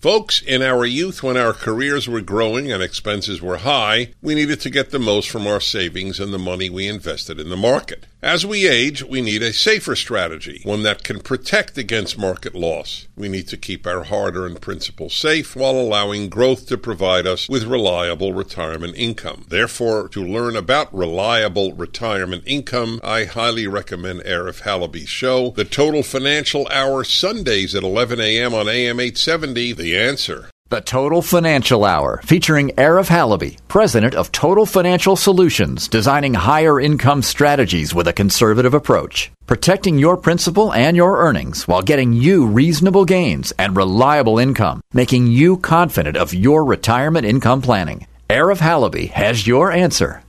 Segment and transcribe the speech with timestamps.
[0.00, 4.58] Folks, in our youth, when our careers were growing and expenses were high, we needed
[4.62, 8.06] to get the most from our savings and the money we invested in the market.
[8.22, 13.08] As we age, we need a safer strategy, one that can protect against market loss.
[13.16, 17.48] We need to keep our hard earned principal safe while allowing growth to provide us
[17.48, 19.46] with reliable retirement income.
[19.48, 26.02] Therefore, to learn about reliable retirement income, I highly recommend Arif Halaby's show, The Total
[26.02, 28.52] Financial Hour, Sundays at 11 a.m.
[28.52, 29.72] on AM 870.
[29.72, 30.50] The answer.
[30.70, 37.22] The Total Financial Hour, featuring Arif Halaby, president of Total Financial Solutions, designing higher income
[37.22, 43.04] strategies with a conservative approach, protecting your principal and your earnings while getting you reasonable
[43.04, 48.06] gains and reliable income, making you confident of your retirement income planning.
[48.28, 50.22] Arif Halaby has your answer.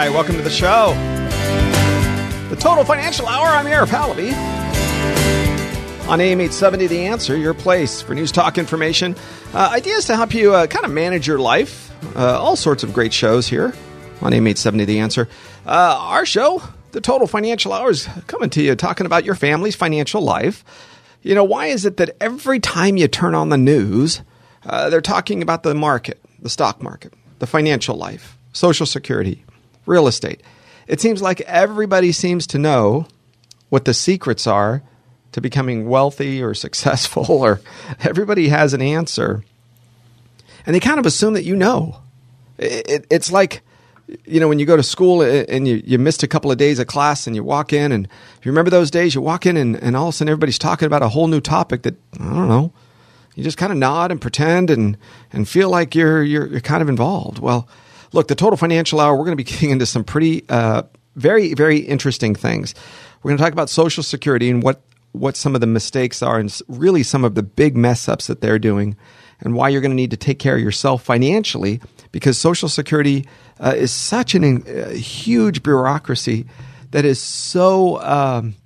[0.00, 0.94] Right, welcome to the show.
[2.48, 3.48] The Total Financial Hour.
[3.48, 4.32] I'm Arif Halaby.
[6.08, 9.14] On AM 870, The Answer, your place for news, talk, information,
[9.52, 11.92] uh, ideas to help you uh, kind of manage your life.
[12.16, 13.74] Uh, all sorts of great shows here
[14.22, 15.28] on AM 870, The Answer.
[15.66, 19.76] Uh, our show, The Total Financial Hour, is coming to you talking about your family's
[19.76, 20.64] financial life.
[21.20, 24.22] You know, why is it that every time you turn on the news,
[24.64, 29.44] uh, they're talking about the market, the stock market, the financial life, Social Security,
[29.90, 30.42] real estate.
[30.86, 33.06] It seems like everybody seems to know
[33.68, 34.82] what the secrets are
[35.32, 37.60] to becoming wealthy or successful, or
[38.00, 39.44] everybody has an answer.
[40.64, 42.00] And they kind of assume that you know.
[42.58, 43.62] It, it, it's like,
[44.24, 46.78] you know, when you go to school and you, you missed a couple of days
[46.78, 48.06] of class and you walk in, and
[48.42, 50.86] you remember those days, you walk in and, and all of a sudden everybody's talking
[50.86, 52.72] about a whole new topic that, I don't know,
[53.34, 54.98] you just kind of nod and pretend and,
[55.32, 57.38] and feel like you're, you're, you're kind of involved.
[57.38, 57.68] Well,
[58.12, 60.82] Look, the total financial hour, we're going to be getting into some pretty, uh,
[61.16, 62.74] very, very interesting things.
[63.22, 64.80] We're going to talk about Social Security and what,
[65.12, 68.40] what some of the mistakes are and really some of the big mess ups that
[68.40, 68.96] they're doing
[69.40, 71.80] and why you're going to need to take care of yourself financially
[72.12, 73.26] because Social Security
[73.58, 76.46] uh, is such a uh, huge bureaucracy
[76.90, 78.00] that is so.
[78.02, 78.56] Um,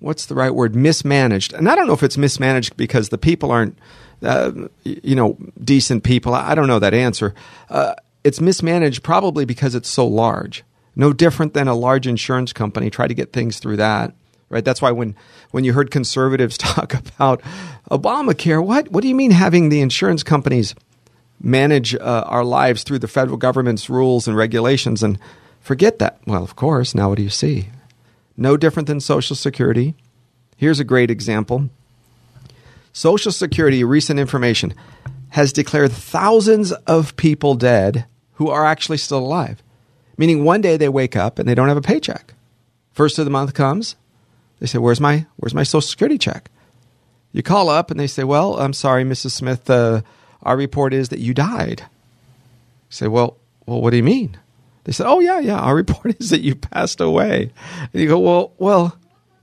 [0.00, 3.50] what's the right word mismanaged and i don't know if it's mismanaged because the people
[3.50, 3.78] aren't
[4.22, 4.50] uh,
[4.82, 7.34] you know decent people i don't know that answer
[7.68, 7.94] uh,
[8.24, 10.64] it's mismanaged probably because it's so large.
[10.96, 12.90] No different than a large insurance company.
[12.90, 14.14] Try to get things through that,
[14.48, 14.64] right?
[14.64, 15.16] That's why when,
[15.50, 17.40] when you heard conservatives talk about
[17.90, 20.74] Obamacare, what, what do you mean having the insurance companies
[21.40, 25.02] manage uh, our lives through the federal government's rules and regulations?
[25.02, 25.18] And
[25.60, 26.20] forget that.
[26.26, 27.68] Well, of course, now what do you see?
[28.36, 29.94] No different than Social Security.
[30.56, 31.70] Here's a great example
[32.92, 34.74] Social Security, recent information,
[35.30, 38.04] has declared thousands of people dead
[38.40, 39.62] who are actually still alive.
[40.16, 42.32] Meaning one day they wake up and they don't have a paycheck.
[42.90, 43.96] First of the month comes,
[44.60, 46.50] they say, Where's my where's my social security check?
[47.32, 49.32] You call up and they say, Well, I'm sorry, Mrs.
[49.32, 50.00] Smith, uh,
[50.42, 51.80] our report is that you died.
[51.82, 51.86] You
[52.88, 53.36] say, Well,
[53.66, 54.38] well, what do you mean?
[54.84, 57.52] They said, Oh yeah, yeah, our report is that you passed away.
[57.92, 58.96] And you go, Well, well,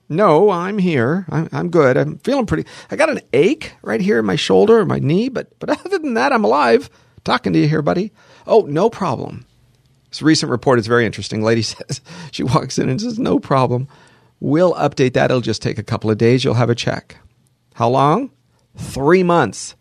[0.09, 1.28] no, I'm here.
[1.30, 1.97] I'm, I'm good.
[1.97, 2.68] I'm feeling pretty.
[2.90, 6.00] I got an ache right here in my shoulder or my knee, but but other
[6.00, 6.90] than that, I'm alive.
[7.24, 8.12] Talking to you here, buddy.
[8.47, 9.46] Oh, no problem.
[10.09, 11.44] This recent report is very interesting.
[11.44, 13.88] Lady says, she walks in and says, no problem.
[14.40, 15.30] We'll update that.
[15.30, 16.44] It'll just take a couple of days.
[16.44, 17.18] You'll have a check.
[17.74, 18.31] How long?
[18.75, 19.75] Three months.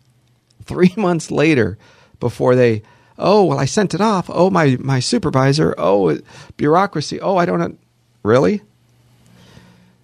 [0.65, 1.77] Three months later
[2.19, 2.83] before they,
[3.17, 4.29] oh, well, I sent it off.
[4.29, 5.73] Oh, my, my supervisor.
[5.77, 6.19] Oh,
[6.57, 7.21] bureaucracy.
[7.21, 7.79] Oh, I don't.
[8.23, 8.61] Really?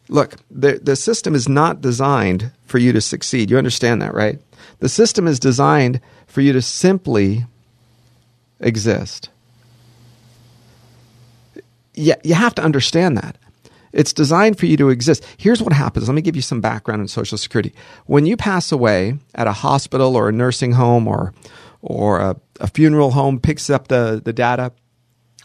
[0.07, 3.49] Look, the, the system is not designed for you to succeed.
[3.49, 4.39] You understand that, right?
[4.79, 7.45] The system is designed for you to simply
[8.63, 9.29] exist.
[11.93, 13.37] Yeah, you have to understand that.
[13.91, 15.23] It's designed for you to exist.
[15.37, 16.07] Here's what happens.
[16.07, 17.73] Let me give you some background on Social Security.
[18.07, 21.33] When you pass away at a hospital or a nursing home or
[21.83, 24.71] or a, a funeral home picks up the, the data,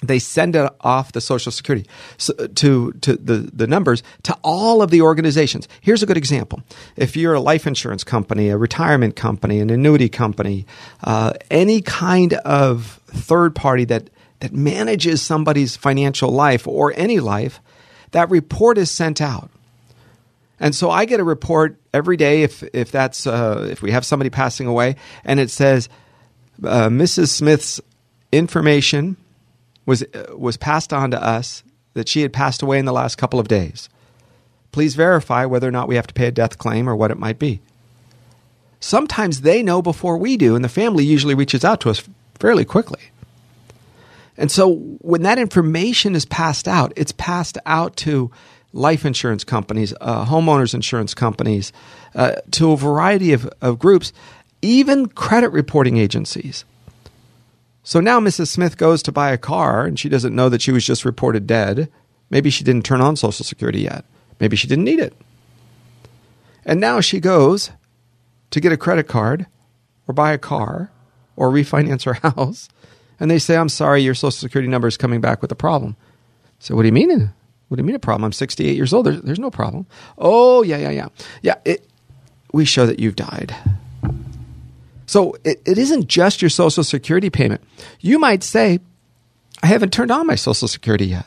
[0.02, 4.90] they send it off the Social Security to to the the numbers to all of
[4.90, 5.68] the organizations.
[5.80, 6.62] Here's a good example:
[6.96, 10.66] if you're a life insurance company, a retirement company, an annuity company,
[11.02, 14.10] uh, any kind of third party that
[14.40, 17.60] that manages somebody's financial life or any life,
[18.12, 19.50] that report is sent out.
[20.60, 24.06] And so I get a report every day if if that's uh, if we have
[24.06, 24.94] somebody passing away,
[25.24, 25.88] and it says
[26.62, 27.28] uh, Mrs.
[27.28, 27.80] Smith's
[28.30, 29.16] information
[29.88, 30.04] was,
[30.34, 31.62] was passed on to us
[31.94, 33.88] that she had passed away in the last couple of days.
[34.70, 37.18] Please verify whether or not we have to pay a death claim or what it
[37.18, 37.62] might be.
[38.80, 42.66] Sometimes they know before we do, and the family usually reaches out to us fairly
[42.66, 43.00] quickly.
[44.36, 48.30] And so when that information is passed out, it's passed out to
[48.74, 51.72] life insurance companies, uh, homeowners insurance companies,
[52.14, 54.12] uh, to a variety of, of groups,
[54.60, 56.66] even credit reporting agencies.
[57.88, 58.48] So now Mrs.
[58.48, 61.46] Smith goes to buy a car and she doesn't know that she was just reported
[61.46, 61.90] dead.
[62.28, 64.04] Maybe she didn't turn on Social Security yet.
[64.38, 65.14] Maybe she didn't need it.
[66.66, 67.70] And now she goes
[68.50, 69.46] to get a credit card
[70.06, 70.90] or buy a car
[71.34, 72.68] or refinance her house.
[73.18, 75.96] And they say, I'm sorry, your Social Security number is coming back with a problem.
[76.58, 77.32] So, what do you mean?
[77.68, 78.24] What do you mean a problem?
[78.24, 79.06] I'm 68 years old.
[79.06, 79.86] There's, there's no problem.
[80.18, 81.08] Oh, yeah, yeah, yeah.
[81.40, 81.88] Yeah, it,
[82.52, 83.56] we show that you've died.
[85.08, 87.62] So it, it isn't just your Social Security payment.
[87.98, 88.78] You might say,
[89.62, 91.26] I haven't turned on my Social Security yet.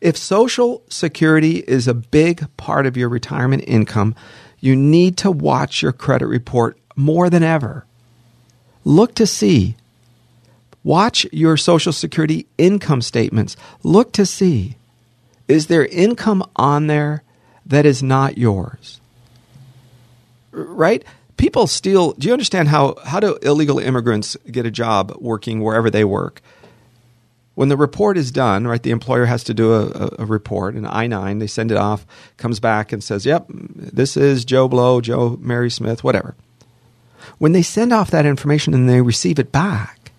[0.00, 4.14] If Social Security is a big part of your retirement income,
[4.58, 7.84] you need to watch your credit report more than ever.
[8.84, 9.76] Look to see.
[10.82, 13.54] Watch your Social Security income statements.
[13.82, 14.76] Look to see
[15.46, 17.22] is there income on there
[17.66, 18.98] that is not yours?
[20.52, 21.04] Right?
[21.42, 22.12] People steal.
[22.12, 26.40] Do you understand how, how do illegal immigrants get a job working wherever they work?
[27.56, 30.86] When the report is done, right, the employer has to do a, a report, an
[30.86, 32.06] I 9, they send it off,
[32.36, 36.36] comes back and says, yep, this is Joe Blow, Joe Mary Smith, whatever.
[37.38, 40.12] When they send off that information and they receive it back,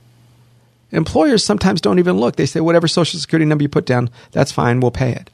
[0.91, 2.35] Employers sometimes don't even look.
[2.35, 5.29] They say, whatever social security number you put down, that's fine, we'll pay it.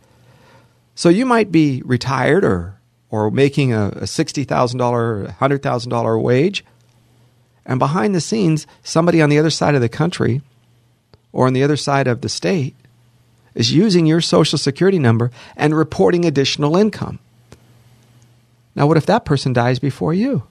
[0.93, 2.78] So you might be retired or,
[3.11, 4.45] or making a, a $60,000,
[5.37, 6.65] $100,000 wage.
[7.65, 10.41] And behind the scenes, somebody on the other side of the country
[11.31, 12.75] or on the other side of the state
[13.55, 17.19] is using your social security number and reporting additional income.
[18.75, 20.43] Now, what if that person dies before you?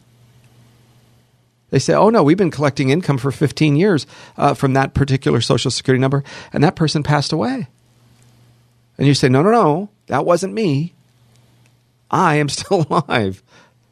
[1.70, 4.06] They say, oh no, we've been collecting income for 15 years
[4.37, 7.69] uh, from that particular social security number, and that person passed away.
[8.96, 10.94] And you say, no, no, no, that wasn't me.
[12.10, 13.43] I am still alive.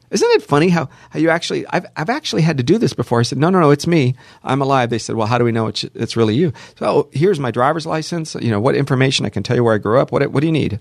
[0.09, 3.19] Isn't it funny how, how you actually, I've, I've actually had to do this before.
[3.19, 4.15] I said, no, no, no, it's me.
[4.41, 4.89] I'm alive.
[4.89, 6.53] They said, well, how do we know it's, it's really you?
[6.79, 8.33] So oh, here's my driver's license.
[8.35, 10.11] You know, what information I can tell you where I grew up.
[10.11, 10.79] What, what do you need?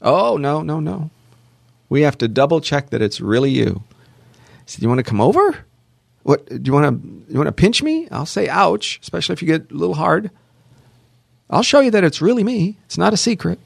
[0.00, 1.10] Oh, no, no, no.
[1.88, 3.82] We have to double check that it's really you.
[3.88, 5.64] I said, you want to come over?
[6.22, 8.08] What do you want to you want to pinch me?
[8.10, 10.32] I'll say ouch, especially if you get a little hard.
[11.48, 12.78] I'll show you that it's really me.
[12.86, 13.60] It's not a secret.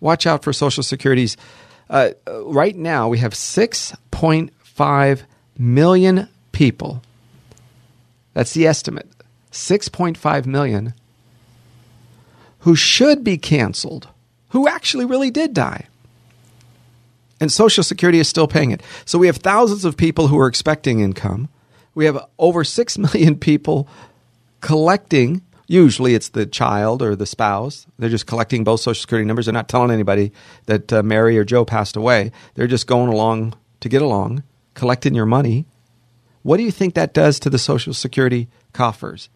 [0.00, 1.36] Watch out for Social Security's.
[1.90, 2.10] Uh,
[2.44, 5.22] right now, we have 6.5
[5.58, 7.02] million people.
[8.34, 9.08] That's the estimate.
[9.52, 10.94] 6.5 million
[12.60, 14.08] who should be canceled,
[14.50, 15.86] who actually really did die
[17.40, 18.82] and Social Security is still paying it.
[19.04, 21.48] So we have thousands of people who are expecting income
[21.98, 23.88] we have over 6 million people
[24.60, 25.42] collecting.
[25.70, 27.86] Usually it's the child or the spouse.
[27.98, 29.44] They're just collecting both Social Security numbers.
[29.44, 30.32] They're not telling anybody
[30.64, 32.32] that uh, Mary or Joe passed away.
[32.54, 35.66] They're just going along to get along, collecting your money.
[36.42, 39.28] What do you think that does to the Social Security coffers?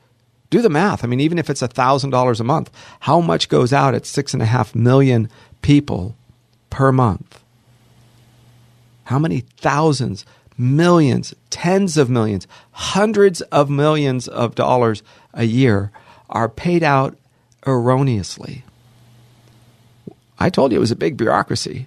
[0.49, 1.05] Do the math.
[1.05, 2.71] I mean, even if it's $1,000 a month,
[3.01, 5.29] how much goes out at 6.5 million
[5.61, 6.17] people
[6.71, 7.43] per month?
[9.05, 10.25] How many thousands
[10.57, 15.03] millions, tens of millions, hundreds of millions of dollars
[15.35, 15.91] a year
[16.33, 17.17] are paid out
[17.67, 18.65] erroneously.
[20.39, 21.87] I told you it was a big bureaucracy.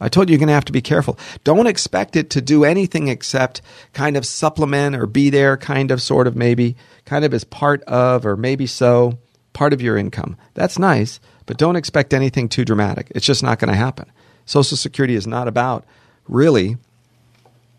[0.00, 1.18] I told you you're going to have to be careful.
[1.44, 3.62] Don't expect it to do anything except
[3.94, 6.76] kind of supplement or be there, kind of, sort of, maybe,
[7.06, 9.18] kind of as part of, or maybe so,
[9.54, 10.36] part of your income.
[10.52, 13.10] That's nice, but don't expect anything too dramatic.
[13.14, 14.10] It's just not going to happen.
[14.44, 15.84] Social Security is not about
[16.28, 16.76] really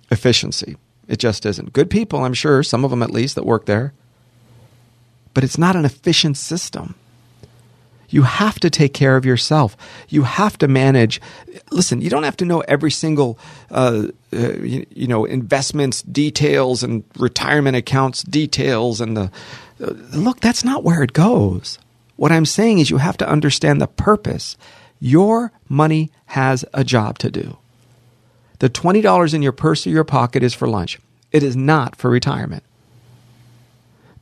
[0.10, 0.78] efficiency.
[1.08, 1.74] It just isn't.
[1.74, 3.94] Good people, I'm sure, some of them at least that work there.
[5.36, 6.96] But it's not an efficient system.
[8.10, 9.76] You have to take care of yourself.
[10.10, 11.20] You have to manage.
[11.70, 13.38] Listen, you don't have to know every single,
[13.70, 19.32] uh, uh, you, you, know, investments details and retirement accounts details and the.
[19.84, 21.78] Uh, look, that's not where it goes.
[22.16, 24.56] What I'm saying is you have to understand the purpose.
[25.00, 27.58] Your money has a job to do.
[28.60, 31.00] The $20 in your purse or your pocket is for lunch.
[31.34, 32.64] It is not for retirement.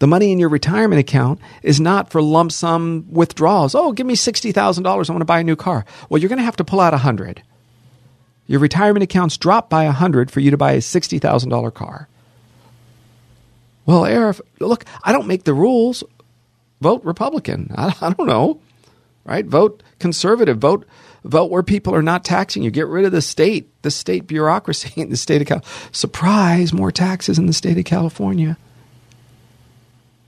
[0.04, 3.74] The money in your retirement account is not for lump sum withdrawals.
[3.74, 4.86] Oh, give me $60,000.
[4.86, 5.86] I want to buy a new car.
[6.10, 7.42] Well, you're going to have to pull out 100.
[8.46, 12.10] Your retirement accounts drop by 100 for you to buy a $60,000 car.
[13.86, 16.04] Well, Arif, look, I don't make the rules.
[16.82, 17.72] Vote Republican.
[17.74, 18.60] I, I don't know.
[19.24, 19.46] Right?
[19.46, 20.58] Vote conservative.
[20.58, 20.86] Vote
[21.24, 22.72] vote where people are not taxing you.
[22.72, 25.90] Get rid of the state, the state bureaucracy in the state of California.
[25.94, 28.58] Surprise, more taxes in the state of California.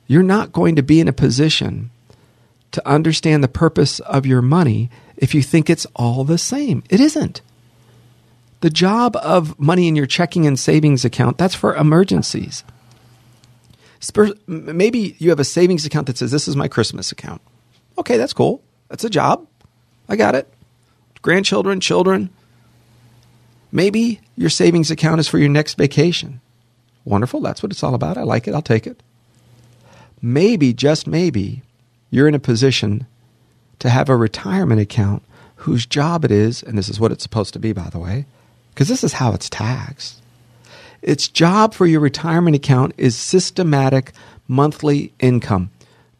[0.07, 1.89] You're not going to be in a position
[2.71, 6.83] to understand the purpose of your money if you think it's all the same.
[6.89, 7.41] It isn't.
[8.61, 12.63] The job of money in your checking and savings account, that's for emergencies.
[14.47, 17.41] Maybe you have a savings account that says, This is my Christmas account.
[17.97, 18.61] Okay, that's cool.
[18.89, 19.47] That's a job.
[20.07, 20.51] I got it.
[21.21, 22.29] Grandchildren, children.
[23.71, 26.41] Maybe your savings account is for your next vacation.
[27.03, 27.41] Wonderful.
[27.41, 28.17] That's what it's all about.
[28.17, 28.53] I like it.
[28.53, 29.01] I'll take it.
[30.25, 31.61] Maybe, just maybe,
[32.09, 33.05] you're in a position
[33.77, 35.21] to have a retirement account
[35.57, 38.25] whose job it is, and this is what it's supposed to be, by the way,
[38.73, 40.23] because this is how it's taxed.
[41.03, 44.13] Its job for your retirement account is systematic
[44.47, 45.69] monthly income,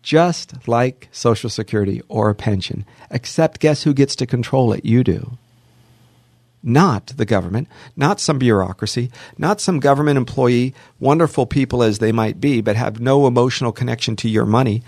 [0.04, 4.86] just like Social Security or a pension, except guess who gets to control it?
[4.86, 5.36] You do.
[6.68, 12.42] Not the government, not some bureaucracy, not some government employee, wonderful people as they might
[12.42, 14.82] be, but have no emotional connection to your money.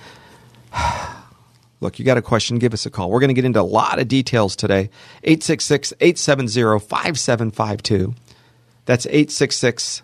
[1.79, 3.11] Look, you got a question, give us a call.
[3.11, 4.89] We're going to get into a lot of details today.
[5.23, 8.15] 866 870 5752.
[8.85, 10.01] That's 866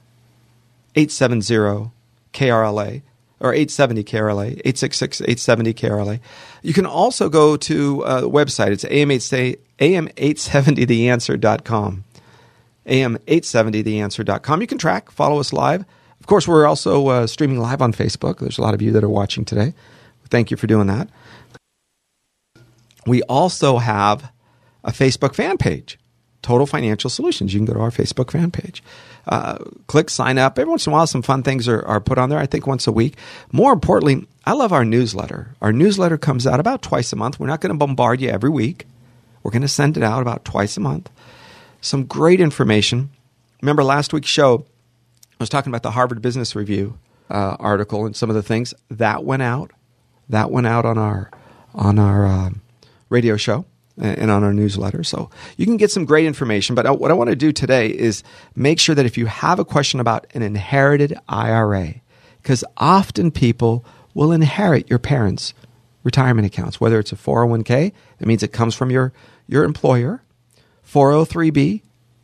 [0.96, 1.92] 870
[2.34, 3.01] KRLA
[3.39, 6.20] or 870 KRLA, 866 870 KRLA.
[6.62, 8.72] You can also go to uh, the website.
[8.72, 8.86] It's
[9.84, 12.04] am870theanswer.com.
[12.86, 14.62] am870theanswer.com.
[14.62, 15.86] You can track, follow us live.
[16.20, 18.40] Of course, we're also uh, streaming live on Facebook.
[18.40, 19.74] There's a lot of you that are watching today.
[20.30, 21.10] Thank you for doing that.
[23.06, 24.32] We also have
[24.84, 26.00] a Facebook fan page,
[26.42, 27.54] Total Financial Solutions.
[27.54, 28.82] You can go to our Facebook fan page.
[29.28, 30.58] Uh, click sign up.
[30.58, 32.68] Every once in a while, some fun things are, are put on there, I think
[32.68, 33.18] once a week.
[33.52, 35.56] More importantly, I love our newsletter.
[35.62, 37.40] Our newsletter comes out about twice a month.
[37.40, 38.86] We're not going to bombard you every week.
[39.44, 41.10] We're going to send it out about twice a month.
[41.82, 43.10] Some great information.
[43.62, 44.66] Remember last week's show,
[45.34, 46.98] I was talking about the Harvard Business Review
[47.30, 49.72] uh, article and some of the things that went out.
[50.30, 51.30] That went out on our
[51.74, 52.62] on our um,
[53.10, 53.66] radio show
[53.98, 55.04] and on our newsletter.
[55.04, 56.76] So you can get some great information.
[56.76, 58.24] But what I want to do today is
[58.56, 61.96] make sure that if you have a question about an inherited IRA,
[62.42, 65.54] because often people will inherit your parents'
[66.04, 69.14] retirement accounts, whether it's a 401k, that means it comes from your,
[69.48, 70.24] your employer,
[70.88, 71.82] 403b,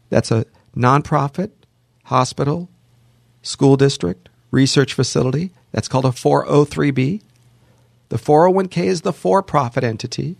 [0.10, 0.46] that's a
[0.76, 1.52] nonprofit,
[2.06, 2.70] hospital,
[3.42, 7.22] school district, research facility, that's called a 403b.
[8.10, 10.36] The 401k is the for profit entity.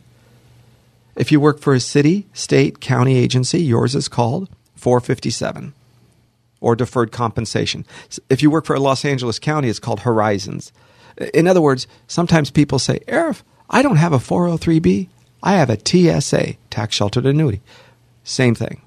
[1.16, 5.74] If you work for a city, state, county agency, yours is called 457
[6.62, 7.86] or deferred compensation.
[8.30, 10.72] If you work for a Los Angeles County, it's called Horizons.
[11.34, 15.10] In other words, sometimes people say, Arif, I don't have a 403b.
[15.42, 17.62] I have a TSA, tax sheltered annuity.
[18.24, 18.82] Same thing.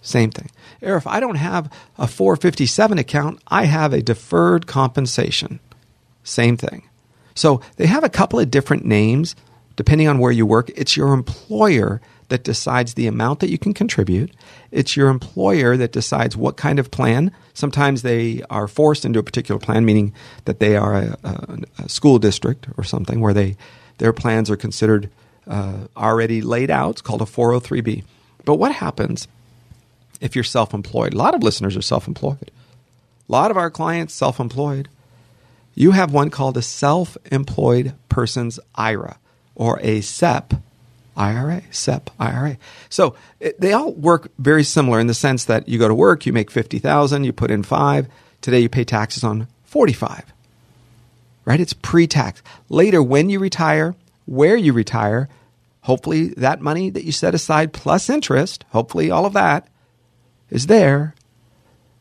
[0.00, 0.50] Same thing.
[0.82, 3.40] Arif, I don't have a 457 account.
[3.48, 5.58] I have a deferred compensation.
[6.22, 6.88] Same thing.
[7.34, 9.34] So they have a couple of different names
[9.76, 13.72] depending on where you work, it's your employer that decides the amount that you can
[13.72, 14.32] contribute.
[14.72, 17.30] It's your employer that decides what kind of plan.
[17.54, 20.12] Sometimes they are forced into a particular plan, meaning
[20.46, 23.56] that they are a, a, a school district or something where they
[23.98, 25.08] their plans are considered
[25.46, 26.90] uh, already laid out.
[26.90, 28.04] It's called a 403b.
[28.44, 29.28] But what happens
[30.20, 31.14] if you're self-employed?
[31.14, 32.50] A lot of listeners are self-employed.
[33.28, 34.88] A lot of our clients self-employed.
[35.74, 39.18] You have one called a self-employed person's IRA
[39.54, 40.54] or a SEP
[41.16, 42.58] IRA, SEP IRA.
[42.88, 46.26] So it, they all work very similar in the sense that you go to work,
[46.26, 48.06] you make 50,000, you put in 5,
[48.40, 50.24] today you pay taxes on 45.
[51.44, 51.60] Right?
[51.60, 52.42] It's pre-tax.
[52.68, 53.94] Later when you retire,
[54.26, 55.28] where you retire,
[55.86, 59.68] hopefully that money that you set aside plus interest, hopefully all of that
[60.50, 61.14] is there.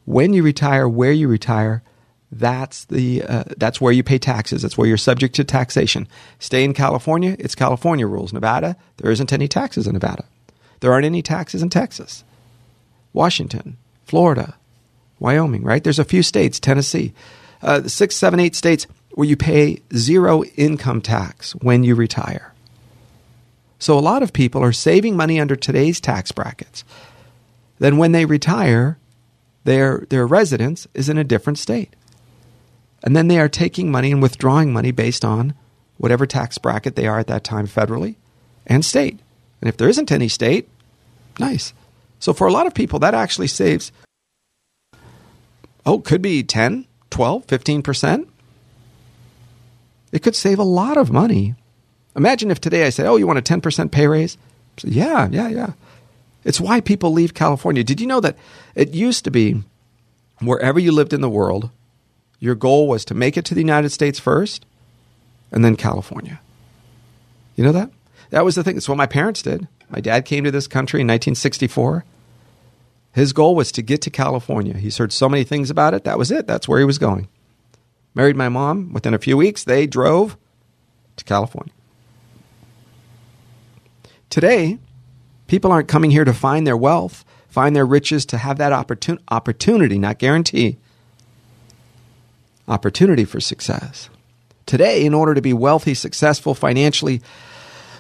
[0.06, 1.84] When you retire, where you retire,
[2.32, 4.64] that's the uh, that's where you pay taxes.
[4.64, 6.08] That's where you're subject to taxation.
[6.40, 8.34] Stay in California, it's California rules.
[8.34, 10.26] Nevada, there isn't any taxes in Nevada.
[10.80, 12.24] There aren't any taxes in Texas.
[13.14, 14.56] Washington, Florida,
[15.20, 15.84] Wyoming, right?
[15.84, 17.14] There's a few states, Tennessee,
[17.62, 22.55] uh, six, seven, eight states where you pay zero income tax when you retire.
[23.86, 26.84] So a lot of people are saving money under today's tax brackets.
[27.78, 28.98] Then when they retire,
[29.64, 31.96] their their residence is in a different state.
[33.04, 35.54] And then they are taking money and withdrawing money based on
[35.98, 38.16] whatever tax bracket they are at that time federally
[38.66, 39.20] and state.
[39.62, 40.68] And if there isn't any state,
[41.38, 41.72] nice.
[42.18, 43.92] So for a lot of people, that actually saves,
[45.86, 48.28] oh, could be 10, 12, 15%.
[50.12, 51.54] It could save a lot of money.
[52.16, 54.38] Imagine if today I said, oh, you want a 10% pay raise?
[54.78, 55.74] So, yeah, yeah, yeah.
[56.44, 57.84] It's why people leave California.
[57.84, 58.38] Did you know that
[58.76, 59.64] it used to be
[60.40, 61.70] wherever you lived in the world,
[62.40, 64.66] Your goal was to make it to the United States first
[65.52, 66.40] and then California.
[67.56, 67.90] You know that?
[68.30, 68.76] That was the thing.
[68.76, 69.68] That's what my parents did.
[69.90, 72.04] My dad came to this country in 1964.
[73.14, 74.78] His goal was to get to California.
[74.78, 76.04] He's heard so many things about it.
[76.04, 76.48] That was it.
[76.48, 77.30] That's where he was going.
[78.14, 78.92] Married my mom.
[78.92, 80.38] Within a few weeks, they drove
[81.16, 81.74] to California.
[84.36, 84.80] Today,
[85.48, 89.22] people aren't coming here to find their wealth, find their riches, to have that opportun-
[89.30, 90.76] opportunity, not guarantee,
[92.68, 94.10] opportunity for success.
[94.66, 97.22] Today, in order to be wealthy, successful, financially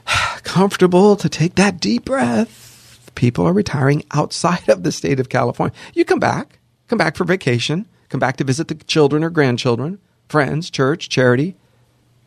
[0.43, 5.73] comfortable, to take that deep breath, people are retiring outside of the state of California.
[5.93, 9.99] You come back, come back for vacation, come back to visit the children or grandchildren,
[10.27, 11.55] friends, church, charity,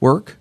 [0.00, 0.38] work.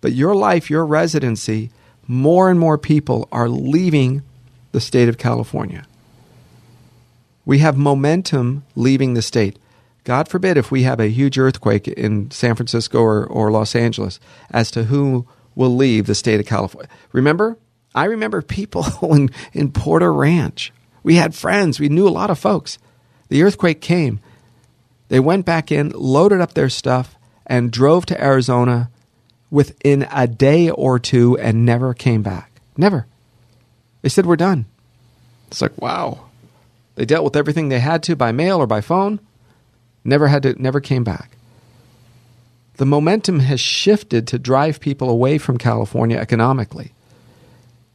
[0.00, 1.70] But your life, your residency,
[2.10, 4.20] more and more people are leaving
[4.72, 5.86] the state of California.
[7.44, 9.60] We have momentum leaving the state.
[10.02, 14.18] God forbid if we have a huge earthquake in San Francisco or, or Los Angeles
[14.50, 15.24] as to who
[15.54, 16.90] will leave the state of California.
[17.12, 17.56] Remember,
[17.94, 20.72] I remember people in, in Porter Ranch.
[21.04, 22.78] We had friends, we knew a lot of folks.
[23.28, 24.18] The earthquake came.
[25.10, 28.90] They went back in, loaded up their stuff, and drove to Arizona
[29.50, 32.60] within a day or two and never came back.
[32.76, 33.06] Never.
[34.02, 34.66] They said, We're done.
[35.48, 36.26] It's like, wow.
[36.94, 39.20] They dealt with everything they had to by mail or by phone,
[40.04, 41.36] never had to, never came back.
[42.76, 46.92] The momentum has shifted to drive people away from California economically.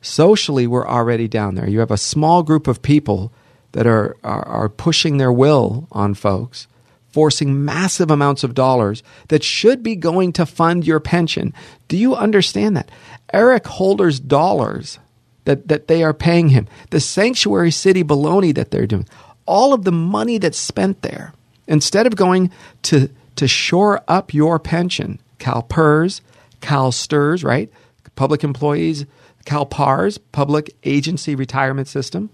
[0.02, 1.68] Socially, we're already down there.
[1.68, 3.32] You have a small group of people
[3.72, 6.68] that are, are, are pushing their will on folks,
[7.16, 11.54] forcing massive amounts of dollars that should be going to fund your pension.
[11.88, 12.92] Do you understand that?
[13.32, 15.00] Eric Holder's dollars
[15.46, 19.08] that, that they are paying him, the sanctuary city baloney that they're doing,
[19.46, 21.32] all of the money that's spent there,
[21.68, 26.20] instead of going to, to shore up your pension, CalPERS,
[26.60, 27.72] CalSTRS, right?
[28.18, 29.06] Public employees
[29.46, 32.30] CalPARS, Public Agency Retirement System,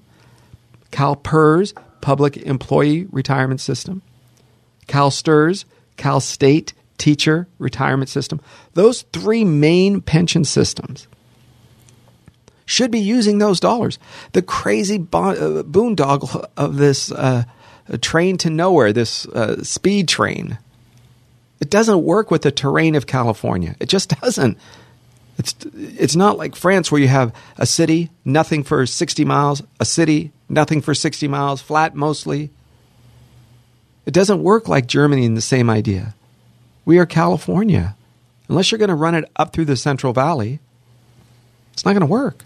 [0.91, 4.01] CalPERS, Public Employee Retirement System,
[4.91, 5.63] CalSTRS,
[5.95, 8.41] Cal State Teacher Retirement System.
[8.73, 11.07] Those three main pension systems
[12.65, 13.97] should be using those dollars.
[14.33, 17.43] The crazy uh, boondoggle of this uh,
[18.01, 20.57] train to nowhere, this uh, speed train,
[21.61, 23.75] it doesn't work with the terrain of California.
[23.79, 24.57] It just doesn't.
[25.37, 29.85] It's it's not like France where you have a city, nothing for 60 miles, a
[29.85, 32.51] city, nothing for 60 miles, flat mostly.
[34.05, 36.15] It doesn't work like Germany in the same idea.
[36.85, 37.95] We are California.
[38.49, 40.59] Unless you're going to run it up through the Central Valley,
[41.73, 42.45] it's not going to work.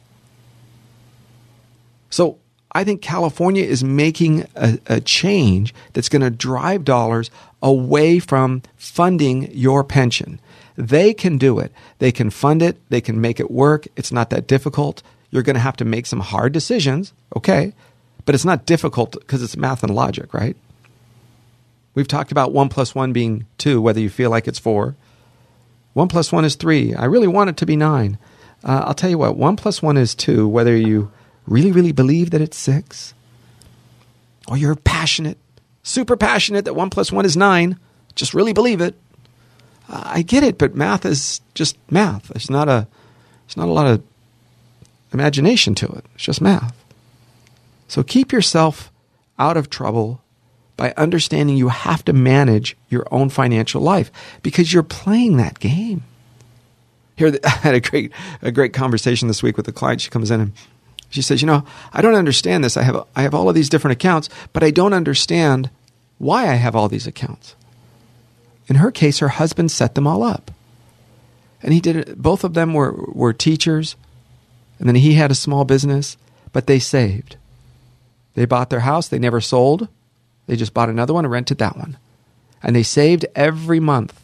[2.09, 2.37] So
[2.71, 8.61] I think California is making a, a change that's going to drive dollars away from
[8.75, 10.39] funding your pension.
[10.75, 11.71] They can do it.
[11.99, 12.77] They can fund it.
[12.89, 13.87] They can make it work.
[13.95, 15.01] It's not that difficult.
[15.31, 17.73] You're going to have to make some hard decisions, okay?
[18.25, 20.57] But it's not difficult because it's math and logic, right?
[21.95, 24.95] We've talked about one plus one being two, whether you feel like it's four.
[25.93, 26.93] One plus one is three.
[26.93, 28.17] I really want it to be nine.
[28.63, 31.11] Uh, I'll tell you what, one plus one is two, whether you
[31.47, 33.13] really, really believe that it's six,
[34.47, 35.37] or you're passionate,
[35.83, 37.79] super passionate that one plus one is nine,
[38.15, 38.95] just really believe it.
[39.87, 42.31] I get it, but math is just math.
[42.31, 42.87] It's not a,
[43.45, 44.03] it's not a lot of
[45.13, 46.05] imagination to it.
[46.15, 46.75] It's just math.
[47.87, 48.91] So keep yourself
[49.37, 50.21] out of trouble
[50.77, 54.11] by understanding you have to manage your own financial life
[54.41, 56.03] because you're playing that game.
[57.15, 58.11] Here, I had a great,
[58.41, 60.01] a great conversation this week with a client.
[60.01, 60.51] She comes in and
[61.09, 62.77] she says, "You know, I don't understand this.
[62.77, 65.69] I have, I have all of these different accounts, but I don't understand
[66.17, 67.55] why I have all these accounts."
[68.67, 70.51] In her case, her husband set them all up.
[71.61, 72.21] And he did it.
[72.21, 73.95] Both of them were, were teachers.
[74.79, 76.17] And then he had a small business,
[76.51, 77.37] but they saved.
[78.33, 79.07] They bought their house.
[79.07, 79.87] They never sold.
[80.47, 81.97] They just bought another one and rented that one.
[82.61, 84.21] And they saved every month.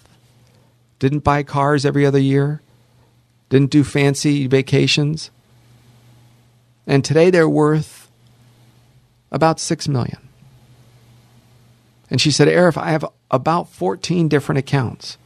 [0.99, 2.61] Didn't buy cars every other year.
[3.49, 5.31] Didn't do fancy vacations.
[6.87, 8.09] And today they're worth
[9.31, 10.29] about 6 million.
[12.09, 15.17] And she said, Arif, I have about 14 different accounts.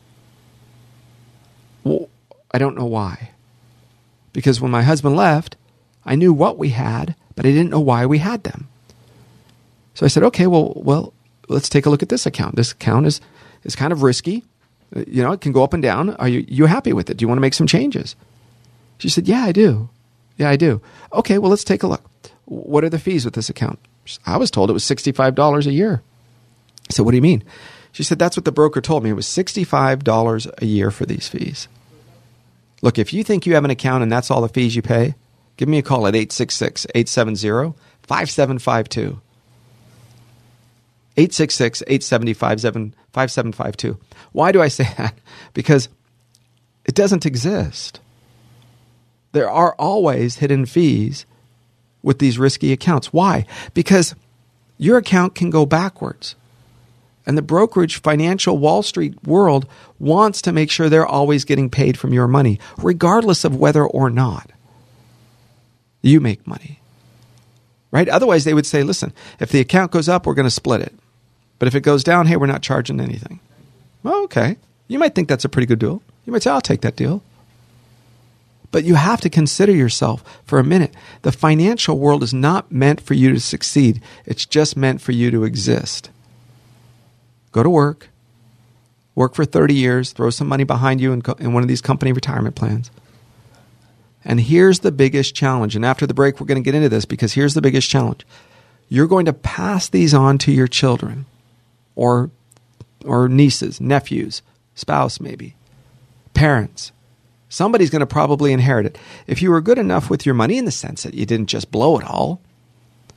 [1.83, 2.09] Well,
[2.51, 3.31] I don't know why.
[4.33, 5.55] Because when my husband left,
[6.05, 8.69] I knew what we had, but I didn't know why we had them.
[9.95, 11.13] So I said, okay, well, well,
[11.49, 12.55] let's take a look at this account.
[12.55, 13.21] This account is,
[13.63, 14.43] is kind of risky.
[14.95, 16.11] You know, it can go up and down.
[16.15, 17.17] Are you, you happy with it?
[17.17, 18.15] Do you want to make some changes?
[18.99, 19.89] She said, yeah, I do.
[20.37, 20.81] Yeah, I do.
[21.13, 22.03] Okay, well, let's take a look.
[22.45, 23.79] What are the fees with this account?
[24.25, 26.01] I was told it was $65 a year.
[26.89, 27.43] I said, what do you mean?
[27.95, 29.11] She said, That's what the broker told me.
[29.11, 31.69] It was $65 a year for these fees.
[32.81, 35.15] Look, if you think you have an account and that's all the fees you pay,
[35.55, 39.21] give me a call at 866 870 5752.
[41.17, 43.97] 866 870 5752.
[44.31, 45.17] Why do I say that?
[45.53, 45.89] Because
[46.85, 47.99] it doesn't exist.
[49.31, 51.25] There are always hidden fees
[52.03, 53.11] with these risky accounts.
[53.11, 53.45] Why?
[53.73, 54.15] Because
[54.77, 56.35] your account can go backwards.
[57.25, 61.97] And the brokerage financial Wall Street world wants to make sure they're always getting paid
[61.97, 64.51] from your money, regardless of whether or not
[66.01, 66.79] you make money.
[67.91, 68.07] Right?
[68.07, 70.93] Otherwise, they would say, listen, if the account goes up, we're going to split it.
[71.59, 73.39] But if it goes down, hey, we're not charging anything.
[74.03, 74.57] Well, okay.
[74.87, 76.01] You might think that's a pretty good deal.
[76.25, 77.23] You might say, I'll take that deal.
[78.71, 80.93] But you have to consider yourself for a minute.
[81.21, 85.31] The financial world is not meant for you to succeed, it's just meant for you
[85.31, 86.09] to exist.
[87.51, 88.09] Go to work,
[89.13, 92.11] work for 30 years, throw some money behind you in, in one of these company
[92.11, 92.91] retirement plans.
[94.25, 95.75] And here's the biggest challenge.
[95.75, 98.25] And after the break, we're going to get into this because here's the biggest challenge.
[98.89, 101.27] You're going to pass these on to your children
[101.95, 102.29] or,
[103.03, 104.41] or nieces, nephews,
[104.75, 105.55] spouse, maybe,
[106.33, 106.91] parents.
[107.49, 108.97] Somebody's going to probably inherit it.
[109.27, 111.71] If you were good enough with your money in the sense that you didn't just
[111.71, 112.41] blow it all,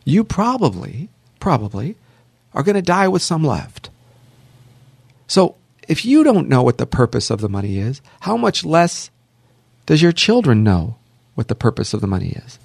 [0.05, 1.09] you probably,
[1.41, 1.97] probably
[2.55, 3.91] are going to die with some left.
[5.27, 5.57] So
[5.89, 9.11] if you don't know what the purpose of the money is, how much less
[9.87, 10.97] does your children know
[11.35, 12.59] what the purpose of the money is?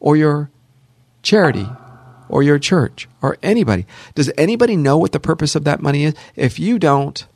[0.00, 0.50] Or your
[1.22, 1.66] charity
[2.28, 3.86] or your church or anybody.
[4.14, 6.14] Does anybody know what the purpose of that money is?
[6.36, 7.26] If you don't,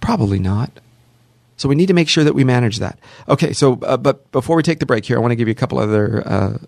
[0.00, 0.70] probably not.
[1.56, 2.98] So we need to make sure that we manage that.
[3.28, 5.52] Okay, so uh, but before we take the break here, I want to give you
[5.52, 6.58] a couple other, uh,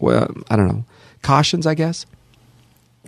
[0.00, 0.84] well, I don't know,
[1.22, 2.06] cautions, I guess.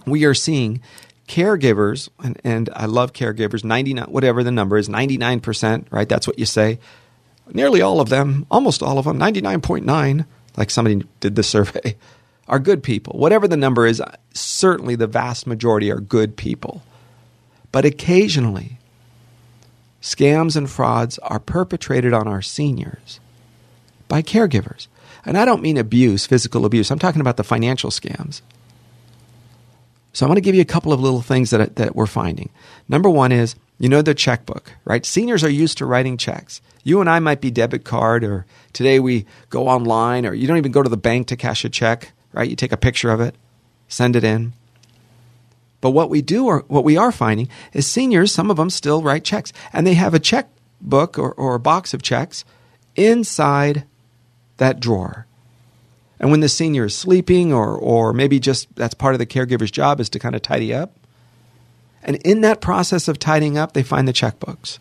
[0.07, 0.81] We are seeing
[1.27, 6.09] caregivers, and, and I love caregivers, 99, whatever the number is, 99%, right?
[6.09, 6.79] That's what you say.
[7.53, 11.97] Nearly all of them, almost all of them, 99.9, like somebody did the survey,
[12.53, 13.19] are good people.
[13.19, 14.03] Whatever the number is,
[14.35, 16.83] certainly the vast majority are good people.
[17.73, 18.77] But occasionally,
[20.03, 23.21] scams and frauds are perpetrated on our seniors
[24.07, 24.87] by caregivers.
[25.25, 26.91] And I don't mean abuse, physical abuse.
[26.91, 28.43] I'm talking about the financial scams.
[30.13, 32.51] So I'm going to give you a couple of little things that, that we're finding.
[32.87, 35.07] Number one is, you know, the checkbook, right?
[35.07, 36.61] Seniors are used to writing checks.
[36.85, 40.59] You and I might be debit card, or today we go online, or you don't
[40.59, 42.49] even go to the bank to cash a check, right?
[42.49, 43.35] You take a picture of it,
[43.89, 44.53] send it in.
[45.81, 49.03] But what we do, or what we are finding, is seniors, some of them still
[49.03, 52.45] write checks, and they have a checkbook or, or a box of checks
[52.95, 53.85] inside
[54.59, 55.27] that drawer.
[56.21, 59.73] And when the senior is sleeping, or, or maybe just that's part of the caregiver's
[59.73, 60.97] job is to kind of tidy up.
[62.05, 64.79] And in that process of tidying up, they find the checkbooks.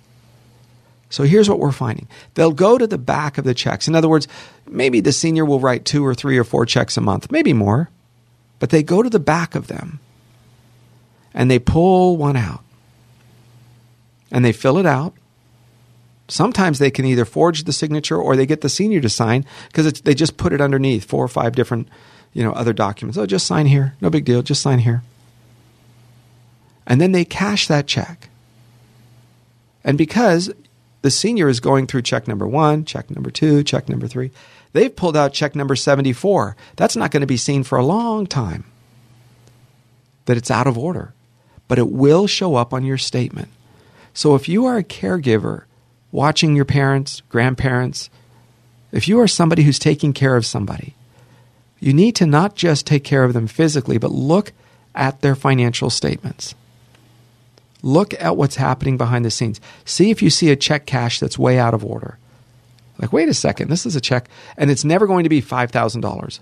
[1.12, 3.88] So here's what we're finding they'll go to the back of the checks.
[3.88, 4.28] In other words,
[4.68, 7.90] maybe the senior will write two or three or four checks a month, maybe more,
[8.60, 10.00] but they go to the back of them
[11.34, 12.64] and they pull one out
[14.32, 15.14] and they fill it out.
[16.30, 19.92] Sometimes they can either forge the signature or they get the senior to sign because
[20.02, 21.90] they just put it underneath four or five different,
[22.32, 23.18] you know, other documents.
[23.18, 23.96] Oh, just sign here.
[24.00, 24.42] No big deal.
[24.42, 25.04] Just sign here.
[26.88, 28.30] And then they cash that check.
[29.84, 30.50] And because
[31.02, 34.32] the senior is going through check number one, check number two, check number three,
[34.74, 36.56] they've pulled out check number 74.
[36.76, 38.66] That's not going to be seen for a long time.
[40.26, 41.14] That it's out of order
[41.72, 43.48] but it will show up on your statement.
[44.14, 45.64] So if you are a caregiver
[46.12, 48.10] watching your parents, grandparents,
[48.92, 50.96] if you are somebody who's taking care of somebody,
[51.80, 54.52] you need to not just take care of them physically, but look
[54.94, 56.56] at their financial statements.
[57.82, 59.60] Look at what's happening behind the scenes.
[59.86, 62.20] See if you see a check cash that's way out of order.
[63.00, 66.40] Like, wait a second, this is a check, and it's never going to be $5,000.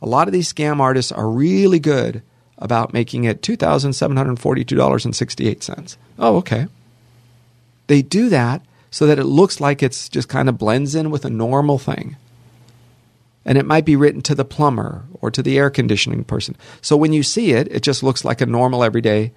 [0.00, 2.22] A lot of these scam artists are really good
[2.58, 5.96] about making it $2,742.68.
[6.18, 6.66] Oh, okay.
[7.86, 11.24] They do that so that it looks like it's just kind of blends in with
[11.24, 12.16] a normal thing.
[13.44, 16.56] And it might be written to the plumber or to the air conditioning person.
[16.82, 19.30] So when you see it, it just looks like a normal everyday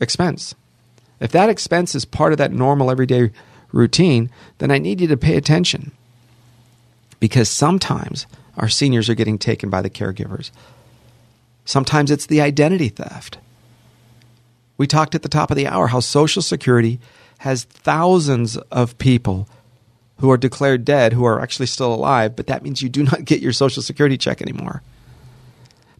[0.00, 0.54] expense.
[1.20, 3.30] If that expense is part of that normal everyday
[3.72, 5.92] routine, then I need you to pay attention.
[7.18, 10.50] Because sometimes our seniors are getting taken by the caregivers.
[11.64, 13.38] Sometimes it's the identity theft.
[14.78, 17.00] We talked at the top of the hour how Social Security
[17.38, 19.48] has thousands of people
[20.18, 23.24] who are declared dead who are actually still alive, but that means you do not
[23.24, 24.82] get your Social Security check anymore.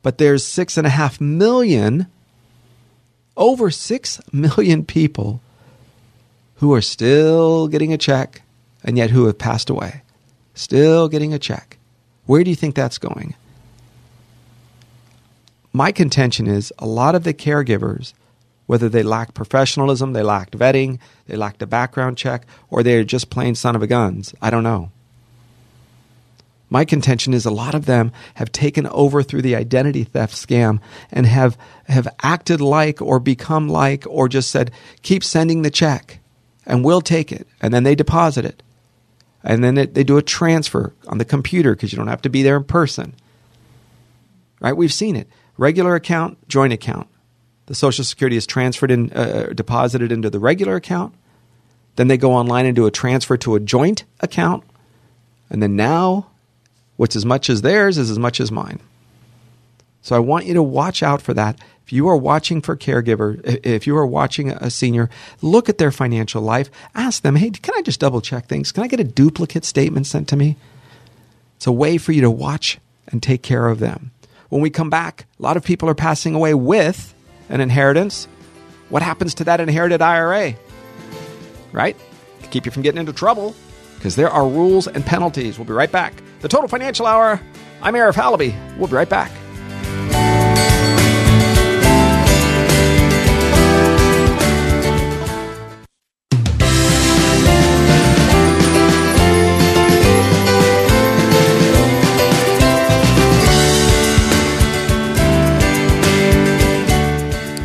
[0.03, 2.07] But there's six and a half million
[3.37, 5.41] Over 6 million people
[6.57, 8.43] who are still getting a check
[8.83, 10.03] and yet who have passed away.
[10.55, 11.77] Still getting a check.
[12.25, 13.35] Where do you think that's going?
[15.73, 18.15] My contention is a lot of the caregivers,
[18.65, 23.29] whether they lack professionalism, they lacked vetting, they lacked a background check, or they're just
[23.29, 24.35] plain son of a guns.
[24.41, 24.91] I don't know.
[26.69, 30.81] My contention is a lot of them have taken over through the identity theft scam
[31.13, 36.19] and have, have acted like or become like or just said, keep sending the check
[36.67, 37.47] and we'll take it.
[37.63, 38.63] And then they deposit it.
[39.45, 42.29] And then it, they do a transfer on the computer because you don't have to
[42.31, 43.15] be there in person.
[44.61, 44.77] Right?
[44.77, 45.29] We've seen it.
[45.57, 47.07] Regular account, joint account.
[47.67, 51.15] The Social Security is transferred in, uh, deposited into the regular account.
[51.95, 54.65] Then they go online and do a transfer to a joint account.
[55.49, 56.27] And then now
[56.97, 58.81] What's as much as theirs is as much as mine.
[60.03, 61.59] So I want you to watch out for that.
[61.85, 65.11] If you are watching for caregiver, if you are watching a senior,
[65.43, 66.71] look at their financial life.
[66.95, 68.73] Ask them, hey, can I just double check things?
[68.73, 70.57] Can I get a duplicate statement sent to me?
[71.57, 72.79] It's a way for you to watch
[73.09, 74.11] and take care of them.
[74.49, 77.15] When we come back, a lot of people are passing away with
[77.49, 78.29] an inheritance.
[78.89, 80.55] What happens to that inherited IRA?
[81.73, 81.97] Right?
[82.43, 83.55] To keep you from getting into trouble
[83.97, 85.59] because there are rules and penalties.
[85.59, 86.15] We'll be right back.
[86.41, 87.41] The Total Financial Hour.
[87.83, 88.55] I'm Arif Halaby.
[88.77, 89.31] We'll be right back.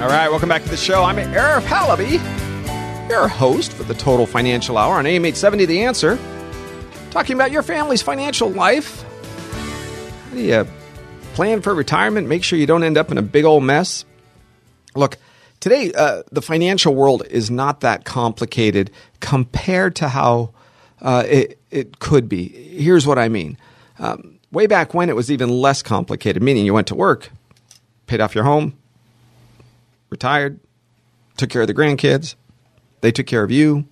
[0.02, 1.04] All right, welcome back to the show.
[1.04, 2.42] I'm Arif Halaby
[3.12, 6.18] your host for the Total Financial Hour on AM 870 The Answer,
[7.12, 9.04] talking about your family's financial life.
[10.30, 10.68] How do you
[11.34, 12.28] plan for retirement?
[12.28, 14.06] Make sure you don't end up in a big old mess.
[14.96, 15.18] Look,
[15.60, 20.52] today, uh, the financial world is not that complicated compared to how
[21.02, 22.48] uh, it, it could be.
[22.48, 23.58] Here's what I mean.
[24.00, 27.30] Um, way back when, it was even less complicated, meaning you went to work,
[28.08, 28.78] paid off your home,
[30.10, 30.60] retired,
[31.36, 32.36] took care of the grandkids,
[33.02, 33.86] they took care of you,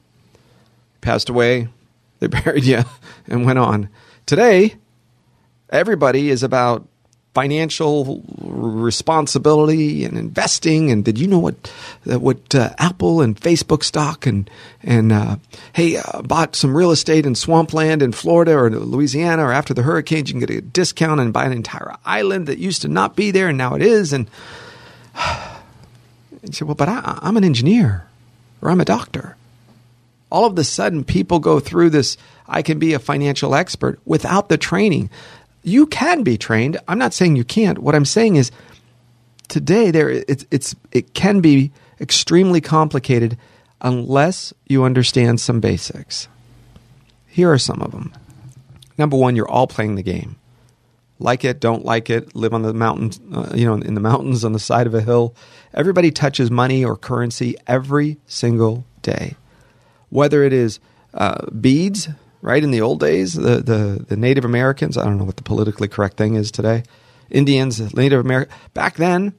[1.02, 1.68] passed away,
[2.20, 2.84] they buried you,
[3.28, 3.90] and went on.
[4.26, 4.76] Today,
[5.70, 6.88] everybody is about
[7.34, 10.92] financial responsibility and investing.
[10.92, 11.72] And did you know what
[12.04, 14.50] what uh, Apple and Facebook stock and
[14.82, 15.38] and uh,
[15.74, 19.84] hey uh, bought some real estate in swampland in Florida or Louisiana or after the
[19.84, 23.16] hurricanes you can get a discount and buy an entire island that used to not
[23.16, 24.12] be there and now it is.
[24.12, 24.30] And,
[26.42, 28.06] and say, well, but I, I'm an engineer
[28.62, 29.38] or I'm a doctor.
[30.32, 32.18] All of a sudden, people go through this
[32.50, 35.12] I can be a financial expert without the training.
[35.62, 36.80] You can be trained.
[36.88, 37.78] I'm not saying you can't.
[37.78, 38.52] What I'm saying is
[39.48, 43.38] today there it's, it's it can be extremely complicated
[43.82, 46.28] unless you understand some basics.
[47.28, 48.14] Here are some of them.
[48.98, 50.38] Number one, you're all playing the game.
[51.20, 54.44] Like it, don't like it, live on the mountains, uh, you know, in the mountains
[54.44, 55.36] on the side of a hill.
[55.74, 59.36] Everybody touches money or currency every single day.
[60.10, 60.80] Whether it is
[61.14, 62.10] uh, beads,
[62.42, 62.64] right?
[62.64, 65.88] In the old days, the, the, the Native Americans, I don't know what the politically
[65.88, 66.84] correct thing is today,
[67.30, 69.34] Indians, Native American, back then,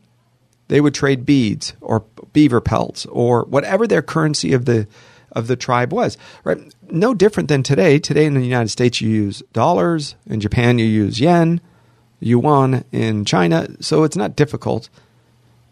[0.68, 4.86] they would trade beads or beaver pelts or whatever their currency of the
[5.32, 6.16] of the tribe was.
[6.44, 6.58] Right?
[6.90, 7.98] No different than today.
[7.98, 11.60] Today in the United States you use dollars, in Japan you use yen,
[12.20, 14.88] yuan in China, so it's not difficult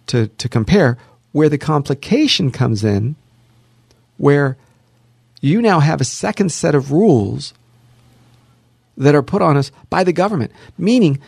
[0.07, 0.97] to, to compare.
[1.33, 3.17] Where the complication comes in,
[4.17, 4.57] where
[5.41, 7.55] you now have a second set of rules
[8.97, 11.21] that are put on us by the government, meaning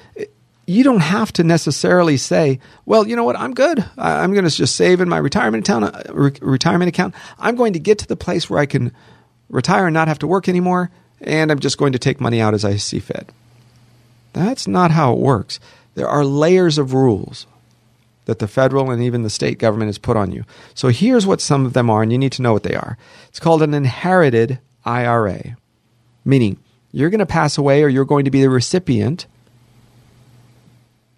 [0.67, 3.85] you don't have to necessarily say, well, you know what, I'm good.
[3.97, 7.15] I'm going to just save in my retirement account, uh, retirement account.
[7.39, 8.93] I'm going to get to the place where I can
[9.49, 12.55] retire and not have to work anymore, and I'm just going to take money out
[12.55, 13.31] as I see fit.
[14.33, 15.59] That's not how it works.
[15.95, 17.47] There are layers of rules
[18.31, 20.45] that the federal and even the state government has put on you.
[20.73, 22.97] So here's what some of them are, and you need to know what they are.
[23.29, 25.57] It's called an inherited IRA,
[26.25, 26.57] meaning
[26.93, 29.27] you're going to pass away or you're going to be the recipient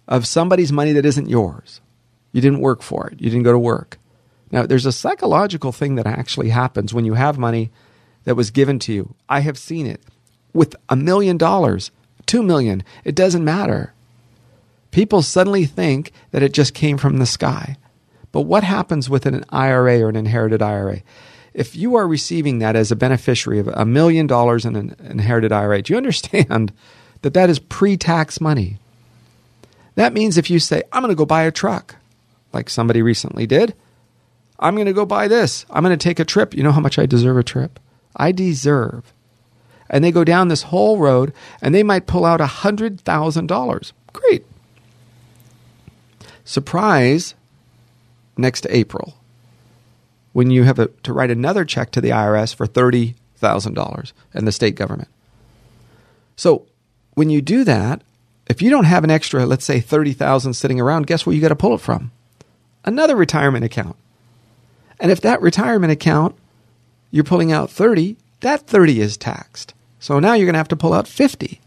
[0.07, 1.81] of somebody's money that isn't yours.
[2.31, 3.99] You didn't work for it, you didn't go to work.
[4.51, 7.69] Now, there's a psychological thing that actually happens when you have money
[8.23, 9.13] that was given to you.
[9.29, 10.01] I have seen it
[10.51, 11.91] with a million dollars
[12.25, 12.83] two million.
[13.03, 13.93] It doesn't matter.
[14.93, 17.77] People suddenly think that it just came from the sky.
[18.31, 21.01] But what happens with an IRA or an inherited IRA?
[21.55, 25.51] If you are receiving that as a beneficiary of a million dollars in an inherited
[25.51, 26.71] IRA, do you understand
[27.23, 28.77] that that is pre tax money?
[29.95, 31.95] That means if you say, I'm going to go buy a truck,
[32.53, 33.73] like somebody recently did,
[34.59, 35.65] I'm going to go buy this.
[35.71, 36.53] I'm going to take a trip.
[36.53, 37.79] You know how much I deserve a trip?
[38.15, 39.11] I deserve.
[39.89, 43.91] And they go down this whole road and they might pull out $100,000.
[44.13, 44.45] Great.
[46.45, 47.35] Surprise
[48.37, 49.15] next April
[50.33, 54.51] when you have a, to write another check to the IRS for $30,000 and the
[54.51, 55.09] state government.
[56.35, 56.65] So
[57.13, 58.01] when you do that,
[58.47, 61.49] if you don't have an extra, let's say 30,000 sitting around, guess where you got
[61.49, 62.11] to pull it from?
[62.83, 63.95] Another retirement account.
[64.99, 66.35] And if that retirement account
[67.13, 69.75] you're pulling out 30, that 30 is taxed.
[69.99, 71.61] So now you're going to have to pull out 50.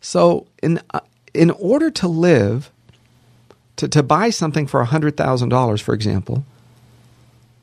[0.00, 1.00] So in uh,
[1.32, 2.72] in order to live
[3.80, 6.44] to, to buy something for $100,000 for example,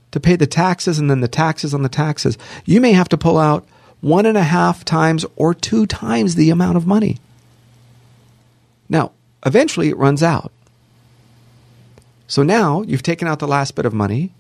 [0.10, 3.18] to pay the taxes and then the taxes on the taxes, you may have to
[3.18, 3.68] pull out
[4.02, 7.18] one and a half times or two times the amount of money.
[8.90, 9.12] Now,
[9.46, 10.52] eventually it runs out.
[12.26, 14.32] So now you've taken out the last bit of money.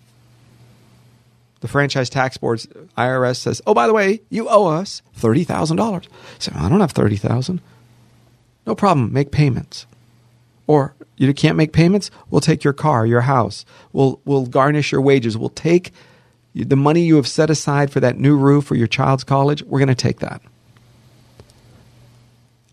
[1.59, 2.65] The franchise tax board's
[2.97, 6.05] IRS says, "Oh, by the way, you owe us thirty thousand dollars."
[6.37, 7.61] So I don't have thirty thousand.
[8.65, 9.11] No problem.
[9.13, 9.87] Make payments.
[10.67, 12.11] Or you can't make payments.
[12.29, 13.65] We'll take your car, your house.
[13.91, 15.37] We'll we'll garnish your wages.
[15.37, 15.91] We'll take
[16.53, 19.63] the money you have set aside for that new roof for your child's college.
[19.63, 20.41] We're going to take that.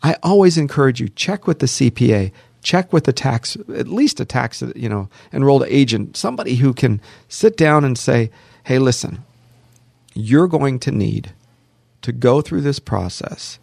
[0.02, 2.30] I always encourage you check with the CPA,
[2.62, 7.00] check with the tax, at least a tax, you know, enrolled agent, somebody who can
[7.28, 8.30] sit down and say,
[8.64, 9.24] "Hey, listen,
[10.14, 11.33] you're going to need
[12.02, 13.59] to go through this process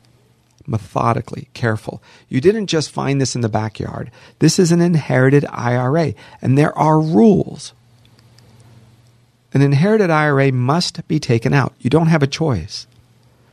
[0.68, 2.02] methodically, careful.
[2.30, 4.12] You didn't just find this in the backyard.
[4.40, 7.74] This is an inherited IRA, and there are rules.
[9.54, 11.74] An inherited IRA must be taken out.
[11.80, 12.88] You don't have a choice.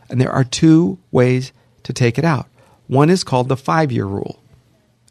[0.09, 2.47] And there are two ways to take it out.
[2.87, 4.43] One is called the five year rule.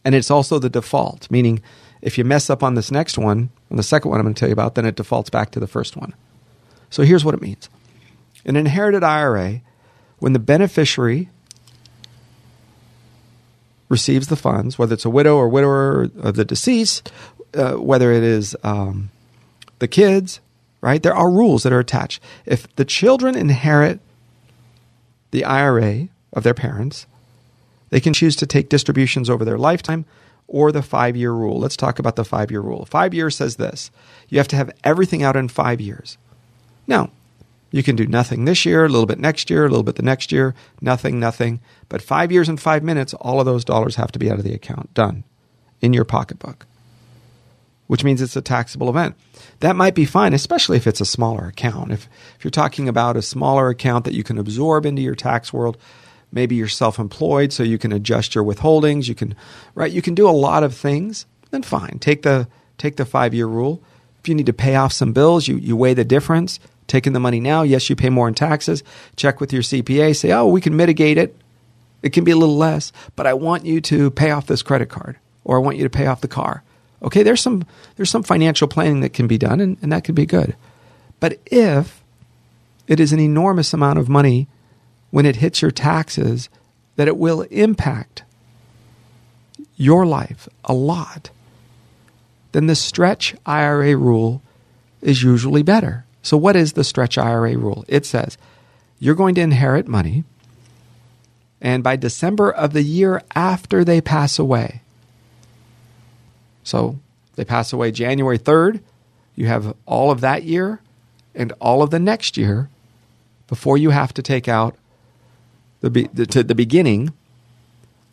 [0.04, 1.62] And it's also the default, meaning
[2.02, 4.40] if you mess up on this next one, on the second one I'm going to
[4.40, 6.14] tell you about, then it defaults back to the first one.
[6.90, 7.70] So here's what it means
[8.46, 9.62] an inherited IRA,
[10.20, 11.30] when the beneficiary
[13.90, 17.12] receives the funds, whether it's a widow or widower of the deceased,
[17.54, 19.10] uh, whether it is um,
[19.80, 20.40] the kids,
[20.82, 21.02] right?
[21.02, 22.22] There are rules that are attached.
[22.46, 24.00] If the children inherit
[25.32, 27.06] the IRA of their parents,
[27.90, 30.06] they can choose to take distributions over their lifetime
[30.48, 31.60] or the five year rule.
[31.60, 32.86] Let's talk about the five year rule.
[32.86, 33.92] Five years says this
[34.30, 36.18] you have to have everything out in five years.
[36.86, 37.12] Now,
[37.72, 40.04] you can do nothing this year, a little bit next year, a little bit the
[40.04, 41.60] next year, nothing, nothing.
[41.90, 44.44] But five years and five minutes, all of those dollars have to be out of
[44.44, 45.24] the account, done
[45.82, 46.66] in your pocketbook,
[47.88, 49.16] which means it's a taxable event.
[49.60, 51.92] That might be fine, especially if it's a smaller account.
[51.92, 55.52] If, if you're talking about a smaller account that you can absorb into your tax
[55.52, 55.78] world,
[56.32, 59.36] maybe you're self-employed so you can adjust your withholdings you can
[59.76, 63.34] right you can do a lot of things then fine take the take the five
[63.34, 63.82] year rule
[64.20, 67.20] if you need to pay off some bills you, you weigh the difference taking the
[67.20, 67.64] money now.
[67.64, 68.84] Yes you pay more in taxes.
[69.16, 71.36] Check with your cpa say oh we can mitigate it.
[72.04, 74.90] It can be a little less but i want you to pay off this credit
[74.90, 76.64] card or i want you to pay off the car.
[77.02, 80.16] Okay there's some there's some financial planning that can be done and, and that could
[80.16, 80.56] be good.
[81.20, 82.04] But if
[82.88, 84.48] it is an enormous amount of money
[85.12, 86.50] when it hits your taxes
[86.96, 88.24] that it will impact
[89.76, 91.30] your life a lot,
[92.52, 94.42] then the stretch IRA rule
[95.02, 96.06] is usually better.
[96.28, 97.86] So, what is the stretch IRA rule?
[97.88, 98.38] It says
[99.00, 100.26] you're going to inherit money,
[101.62, 104.82] and by December of the year after they pass away,
[106.66, 107.00] so
[107.38, 108.82] they pass away January 3rd,
[109.38, 110.82] you have all of that year
[111.34, 112.70] and all of the next year
[113.48, 114.76] before you have to take out
[115.80, 117.14] the, the, to the beginning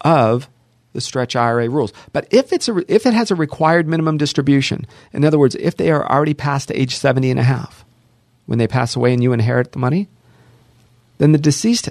[0.02, 0.48] of
[0.92, 1.92] the stretch IRA rules.
[2.12, 5.76] But if it's a, if it has a required minimum distribution, in other words, if
[5.76, 7.83] they are already past age 70 and a half
[8.46, 10.08] when they pass away and you inherit the money,
[11.18, 11.88] then the deceased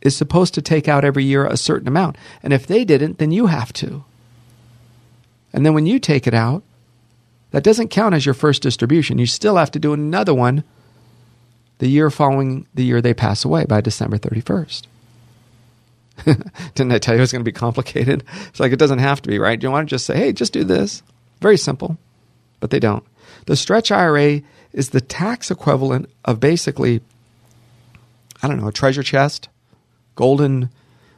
[0.00, 2.16] is supposed to take out every year a certain amount.
[2.42, 4.04] And if they didn't, then you have to.
[5.52, 6.62] And then when you take it out,
[7.52, 9.18] that doesn't count as your first distribution.
[9.18, 10.64] You still have to do another one
[11.78, 14.86] the year following the year they pass away by December 31st.
[16.74, 18.24] Didn't I tell you it was going to be complicated?
[18.48, 19.60] It's like it doesn't have to be, right?
[19.62, 21.02] You want to just say, hey, just do this.
[21.40, 21.98] Very simple.
[22.60, 23.04] But they don't.
[23.46, 24.42] The stretch IRA
[24.74, 27.00] is the tax equivalent of basically,
[28.42, 29.48] I don't know, a treasure chest,
[30.16, 30.68] golden,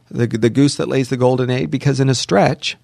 [0.08, 2.76] the, the goose that lays the golden egg, because in a stretch,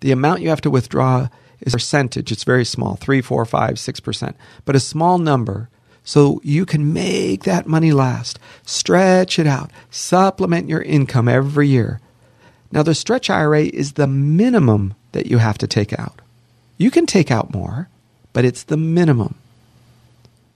[0.00, 1.28] the amount you have to withdraw
[1.60, 2.32] is a percentage.
[2.32, 4.36] It's very small, three, four, five, six percent.
[4.64, 5.68] But a small number
[6.02, 8.38] so you can make that money last.
[8.64, 9.70] Stretch it out.
[9.90, 12.00] Supplement your income every year.
[12.72, 16.20] Now, the stretch IRA is the minimum that you have to take out.
[16.78, 17.88] You can take out more,
[18.32, 19.34] but it's the minimum.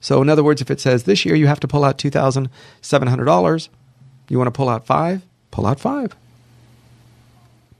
[0.05, 3.69] So, in other words, if it says this year you have to pull out $2,700,
[4.29, 6.15] you want to pull out five, pull out five.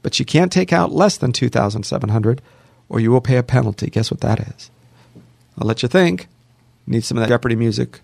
[0.01, 2.41] But you can't take out less than 2700
[2.89, 3.91] or you will pay a penalty.
[3.91, 4.71] Guess what that is?
[5.59, 6.27] I'll let you think.
[6.87, 8.01] Need some of that Jeopardy music.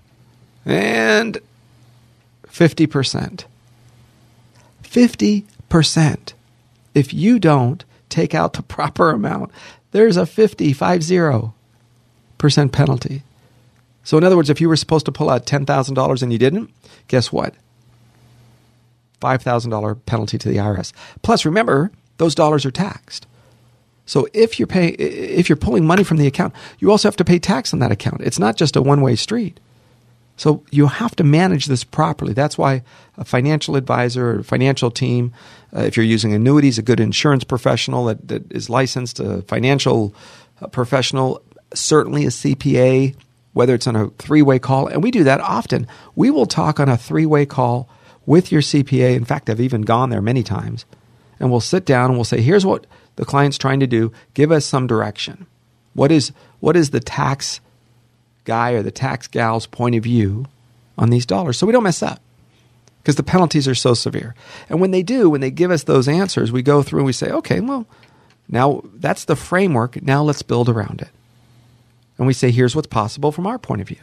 [0.65, 1.39] And
[2.43, 3.45] 50%.
[4.83, 6.33] 50%.
[6.93, 9.49] If you don't take out the proper amount,
[9.93, 11.53] there's a 50, 50%
[12.71, 13.23] penalty.
[14.03, 16.71] So, in other words, if you were supposed to pull out $10,000 and you didn't,
[17.07, 17.53] guess what?
[19.21, 20.93] $5,000 penalty to the IRS.
[21.21, 23.27] Plus, remember, those dollars are taxed.
[24.05, 27.25] So if you're paying, if you're pulling money from the account, you also have to
[27.25, 28.21] pay tax on that account.
[28.21, 29.59] It's not just a one-way street.
[30.37, 32.33] So you have to manage this properly.
[32.33, 32.81] That's why
[33.17, 35.33] a financial advisor or financial team,
[35.75, 40.15] uh, if you're using annuities, a good insurance professional that, that is licensed, a financial
[40.61, 41.43] uh, professional,
[41.73, 43.15] certainly a CPA,
[43.53, 45.87] whether it's on a three-way call, and we do that often.
[46.15, 47.89] We will talk on a three-way call
[48.25, 49.15] with your CPA.
[49.15, 50.85] In fact, I've even gone there many times.
[51.39, 52.85] And we'll sit down and we'll say, here's what
[53.15, 54.11] the client's trying to do.
[54.33, 55.47] Give us some direction.
[55.93, 57.59] What is, what is the tax
[58.45, 60.45] guy or the tax gal's point of view
[60.97, 62.21] on these dollars so we don't mess up?
[63.01, 64.35] Because the penalties are so severe.
[64.69, 67.13] And when they do, when they give us those answers, we go through and we
[67.13, 67.87] say, okay, well,
[68.47, 70.01] now that's the framework.
[70.03, 71.09] Now let's build around it.
[72.21, 73.97] And we say, here's what's possible from our point of view.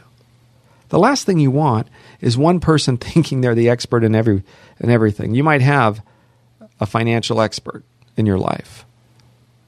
[0.89, 1.87] The last thing you want
[2.19, 4.43] is one person thinking they're the expert in every
[4.77, 5.35] in everything.
[5.35, 6.03] You might have
[6.81, 7.85] a financial expert
[8.17, 8.85] in your life.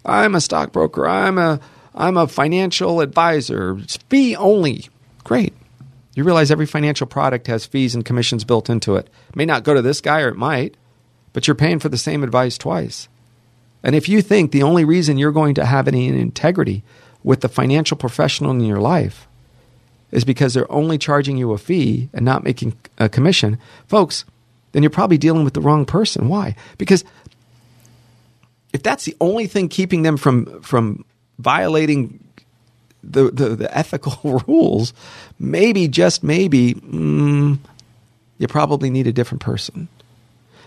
[0.04, 1.08] I'm a stockbroker.
[1.08, 1.62] I'm a
[1.96, 3.78] I'm a financial advisor.
[3.78, 4.90] It's fee only.
[5.24, 5.54] Great.
[6.14, 9.08] You realize every financial product has fees and commissions built into it.
[9.08, 9.38] it.
[9.38, 10.76] May not go to this guy or it might,
[11.32, 13.08] but you're paying for the same advice twice.
[13.82, 16.84] And if you think the only reason you're going to have any integrity
[17.24, 19.28] with the financial professional in your life
[20.12, 23.58] is because they're only charging you a fee and not making a commission,
[23.88, 24.26] folks,
[24.72, 26.28] then you're probably dealing with the wrong person.
[26.28, 26.56] Why?
[26.78, 27.04] Because
[28.74, 31.06] if that's the only thing keeping them from from
[31.40, 32.24] violating
[33.04, 34.94] the the, the ethical rules,
[35.40, 37.58] maybe just maybe mm,
[38.38, 39.88] you probably need a different person.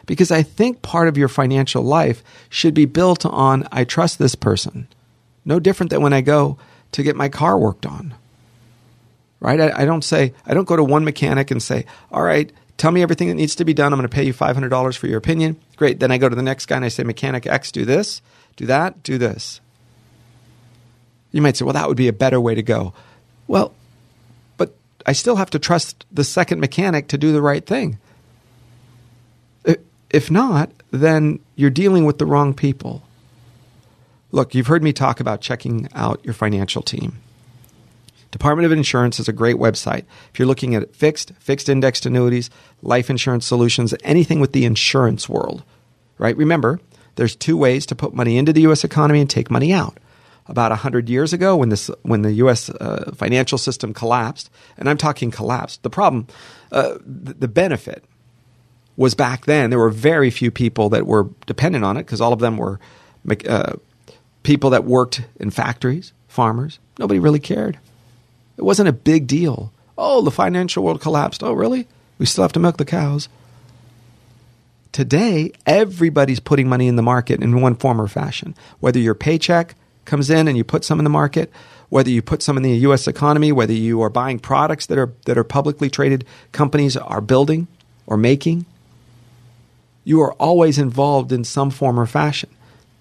[0.07, 4.35] Because I think part of your financial life should be built on I trust this
[4.35, 4.87] person.
[5.45, 6.59] No different than when I go
[6.93, 8.15] to get my car worked on.
[9.41, 9.61] Right?
[9.61, 12.91] I, I don't say I don't go to one mechanic and say, all right, Tell
[12.91, 13.93] me everything that needs to be done.
[13.93, 15.57] I'm going to pay you $500 for your opinion.
[15.77, 16.01] Great.
[16.01, 18.21] Then I go to the next guy and I say, Mechanic X, do this,
[18.57, 19.61] do that, do this.
[21.31, 22.93] You might say, well, that would be a better way to go.
[23.47, 23.75] Well,
[24.57, 24.75] but
[25.07, 27.99] I still have to trust the second mechanic to do the right thing.
[30.11, 33.03] If not, then you're dealing with the wrong people.
[34.35, 37.21] Look, you've heard me talk about checking out your financial team.
[38.33, 40.07] Department of Insurance is a great website.
[40.33, 42.51] If you're looking at fixed, fixed indexed annuities,
[42.83, 45.63] life insurance solutions, anything with the insurance world,
[46.19, 46.37] right?
[46.37, 46.81] Remember,
[47.15, 48.83] there's two ways to put money into the U.S.
[48.83, 49.99] economy and take money out.
[50.49, 52.71] About 100 years ago, when, this, when the U.S.
[52.71, 56.27] Uh, financial system collapsed, and I'm talking collapsed, the problem,
[56.73, 58.05] uh, the, the benefit
[58.97, 62.33] was back then there were very few people that were dependent on it because all
[62.33, 62.81] of them were
[63.49, 63.75] uh,
[64.45, 66.79] people that worked in factories, farmers.
[67.01, 67.81] Nobody really cared.
[68.57, 69.73] It wasn't a big deal.
[69.99, 71.43] Oh, the financial world collapsed.
[71.43, 71.89] Oh, really?
[72.19, 73.29] We still have to milk the cows.
[74.93, 78.55] Today, everybody's putting money in the market in one form or fashion.
[78.79, 79.75] Whether your paycheck
[80.05, 81.51] comes in and you put some in the market,
[81.89, 85.13] whether you put some in the US economy, whether you are buying products that are
[85.27, 87.67] that are publicly traded companies are building
[88.07, 88.67] or making,
[90.05, 92.51] you are always involved in some form or fashion.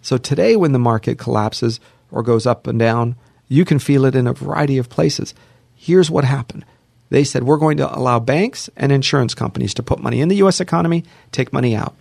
[0.04, 1.80] So today when the market collapses
[2.12, 3.16] or goes up and down,
[3.47, 5.34] you can feel it in a variety of places.
[5.76, 6.66] Here's what happened.
[7.10, 10.36] They said, we're going to allow banks and insurance companies to put money in the
[10.38, 10.60] U.S.
[10.60, 11.95] economy, take money out.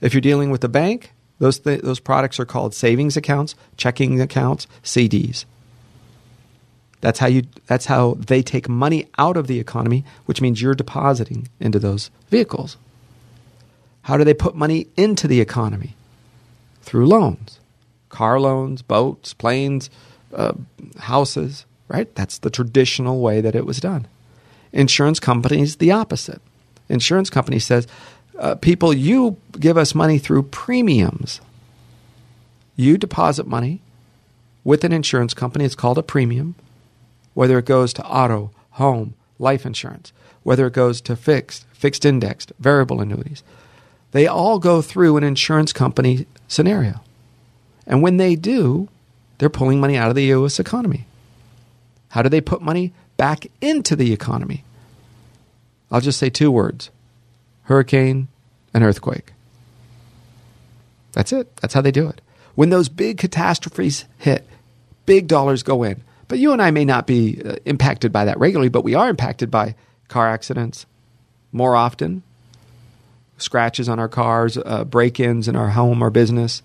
[0.00, 4.20] If you're dealing with a bank, those, th- those products are called savings accounts, checking
[4.20, 5.44] accounts, CDs.
[7.00, 10.74] That's how, you, that's how they take money out of the economy, which means you're
[10.74, 12.76] depositing into those vehicles.
[14.02, 15.94] How do they put money into the economy?
[16.88, 17.60] Through loans
[18.08, 19.90] car loans, boats, planes,
[20.34, 20.54] uh,
[20.98, 22.12] houses, right?
[22.14, 24.06] That's the traditional way that it was done.
[24.72, 26.40] Insurance companies, the opposite.
[26.88, 27.86] Insurance company says,
[28.38, 31.42] uh, people, you give us money through premiums.
[32.76, 33.82] You deposit money
[34.64, 35.66] with an insurance company.
[35.66, 36.54] It's called a premium,
[37.34, 40.12] whether it goes to auto, home, life insurance,
[40.44, 43.42] whether it goes to fixed, fixed indexed, variable annuities.
[44.12, 47.00] They all go through an insurance company scenario.
[47.86, 48.88] And when they do,
[49.38, 50.58] they're pulling money out of the U.S.
[50.58, 51.06] economy.
[52.10, 54.64] How do they put money back into the economy?
[55.90, 56.90] I'll just say two words
[57.64, 58.28] hurricane
[58.72, 59.32] and earthquake.
[61.12, 61.54] That's it.
[61.56, 62.20] That's how they do it.
[62.54, 64.46] When those big catastrophes hit,
[65.04, 66.02] big dollars go in.
[66.28, 69.08] But you and I may not be uh, impacted by that regularly, but we are
[69.08, 69.74] impacted by
[70.08, 70.86] car accidents
[71.52, 72.22] more often,
[73.38, 76.62] scratches on our cars, uh, break ins in our home or business.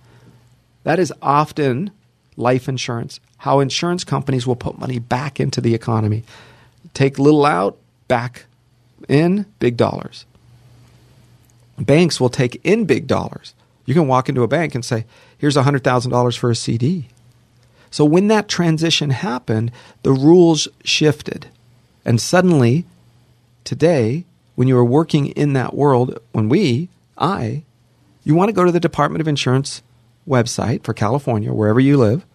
[0.83, 1.91] That is often
[2.35, 6.23] life insurance, how insurance companies will put money back into the economy.
[6.93, 8.45] Take little out, back
[9.07, 10.25] in, big dollars.
[11.79, 13.53] Banks will take in big dollars.
[13.85, 15.05] You can walk into a bank and say,
[15.37, 17.07] here's $100,000 for a CD.
[17.91, 19.71] So when that transition happened,
[20.03, 21.47] the rules shifted.
[22.05, 22.85] And suddenly,
[23.63, 24.25] today,
[24.55, 27.63] when you are working in that world, when we, I,
[28.23, 29.81] you want to go to the Department of Insurance
[30.27, 32.25] website for California, wherever you live,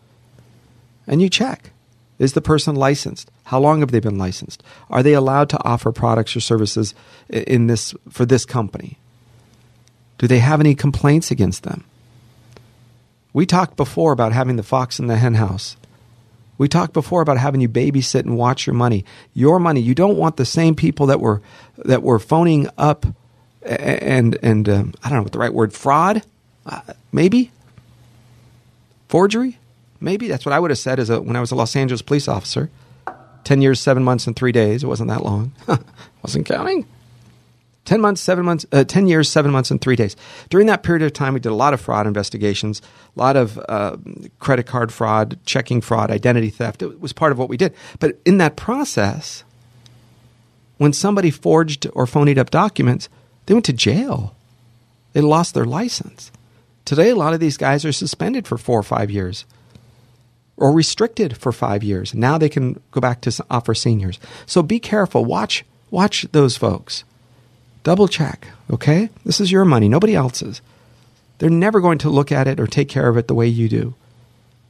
[1.06, 1.72] and you check.
[2.18, 3.30] Is the person licensed?
[3.44, 4.62] How long have they been licensed?
[4.90, 6.92] Are they allowed to offer products or services
[7.28, 8.98] in this for this company?
[10.18, 11.84] Do they have any complaints against them?
[13.32, 15.76] We talked before about having the fox in the henhouse.
[16.58, 19.04] We talked before about having you babysit and watch your money.
[19.32, 19.80] Your money.
[19.80, 21.40] You don't want the same people that were
[21.84, 23.06] that were phoning up
[23.62, 26.22] and and um, I don't know what the right word fraud,
[26.66, 26.80] uh,
[27.12, 27.50] maybe
[29.08, 29.58] forgery,
[30.00, 32.02] maybe that's what I would have said as a, when I was a Los Angeles
[32.02, 32.70] police officer.
[33.44, 34.84] Ten years, seven months, and three days.
[34.84, 35.52] It wasn't that long.
[36.22, 36.86] wasn't counting.
[37.88, 40.14] 10 months, seven months, uh, 10 years, seven months, and three days.
[40.50, 42.82] During that period of time, we did a lot of fraud investigations,
[43.16, 43.96] a lot of uh,
[44.40, 46.82] credit card fraud, checking fraud, identity theft.
[46.82, 47.72] It was part of what we did.
[47.98, 49.42] But in that process,
[50.76, 53.08] when somebody forged or phonied up documents,
[53.46, 54.36] they went to jail.
[55.14, 56.30] They lost their license.
[56.84, 59.46] Today, a lot of these guys are suspended for four or five years
[60.58, 62.14] or restricted for five years.
[62.14, 64.18] Now they can go back to offer seniors.
[64.44, 65.24] So be careful.
[65.24, 67.04] Watch, watch those folks.
[67.88, 69.08] Double check, okay?
[69.24, 70.60] This is your money, nobody else's.
[71.38, 73.66] They're never going to look at it or take care of it the way you
[73.66, 73.94] do.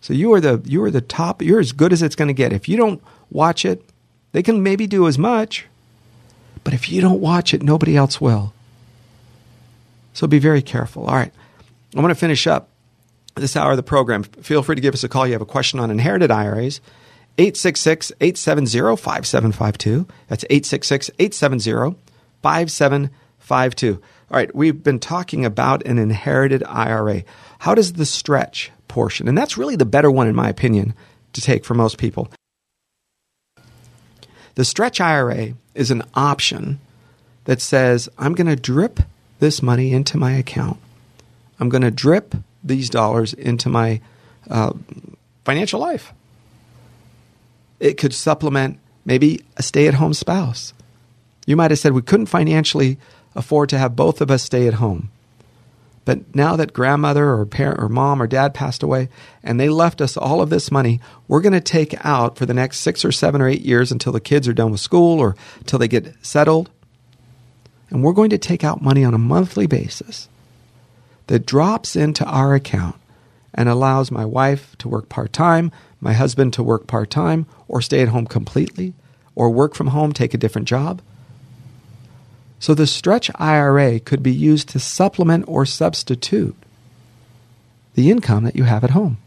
[0.00, 1.42] So you are the you are the top.
[1.42, 2.52] You're as good as it's going to get.
[2.52, 3.82] If you don't watch it,
[4.30, 5.66] they can maybe do as much,
[6.62, 8.52] but if you don't watch it, nobody else will.
[10.14, 11.04] So be very careful.
[11.06, 11.32] All right,
[11.96, 12.68] I want to finish up
[13.34, 14.22] this hour of the program.
[14.22, 15.26] Feel free to give us a call.
[15.26, 16.80] You have a question on inherited IRAs.
[17.36, 20.06] 866 870 5752.
[20.28, 21.96] That's 866 870
[22.42, 23.94] 5752.
[24.30, 27.24] All right, we've been talking about an inherited IRA.
[27.60, 30.94] How does the stretch portion, and that's really the better one, in my opinion,
[31.32, 32.30] to take for most people.
[34.54, 36.80] The stretch IRA is an option
[37.44, 39.00] that says, I'm going to drip
[39.38, 40.78] this money into my account.
[41.60, 42.34] I'm going to drip
[42.64, 44.00] these dollars into my
[44.50, 44.72] uh,
[45.44, 46.12] financial life.
[47.78, 50.72] It could supplement maybe a stay at home spouse.
[51.48, 52.98] You might have said we couldn't financially
[53.34, 55.10] afford to have both of us stay at home.
[56.04, 59.08] But now that grandmother or parent or mom or dad passed away
[59.42, 62.52] and they left us all of this money, we're going to take out for the
[62.52, 65.36] next six or seven or eight years until the kids are done with school or
[65.60, 66.68] until they get settled.
[67.88, 70.28] And we're going to take out money on a monthly basis
[71.28, 72.96] that drops into our account
[73.54, 77.80] and allows my wife to work part time, my husband to work part time, or
[77.80, 78.92] stay at home completely,
[79.34, 81.00] or work from home, take a different job.
[82.58, 86.56] So the stretch IRA could be used to supplement or substitute
[87.94, 89.18] the income that you have at home.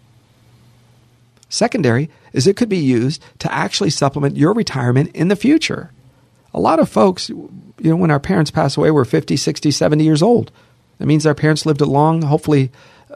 [1.49, 5.91] Secondary is it could be used to actually supplement your retirement in the future.
[6.53, 10.03] A lot of folks, you know, when our parents pass away, we're 50, 60, 70
[10.03, 10.51] years old.
[10.97, 12.71] That means our parents lived a long, hopefully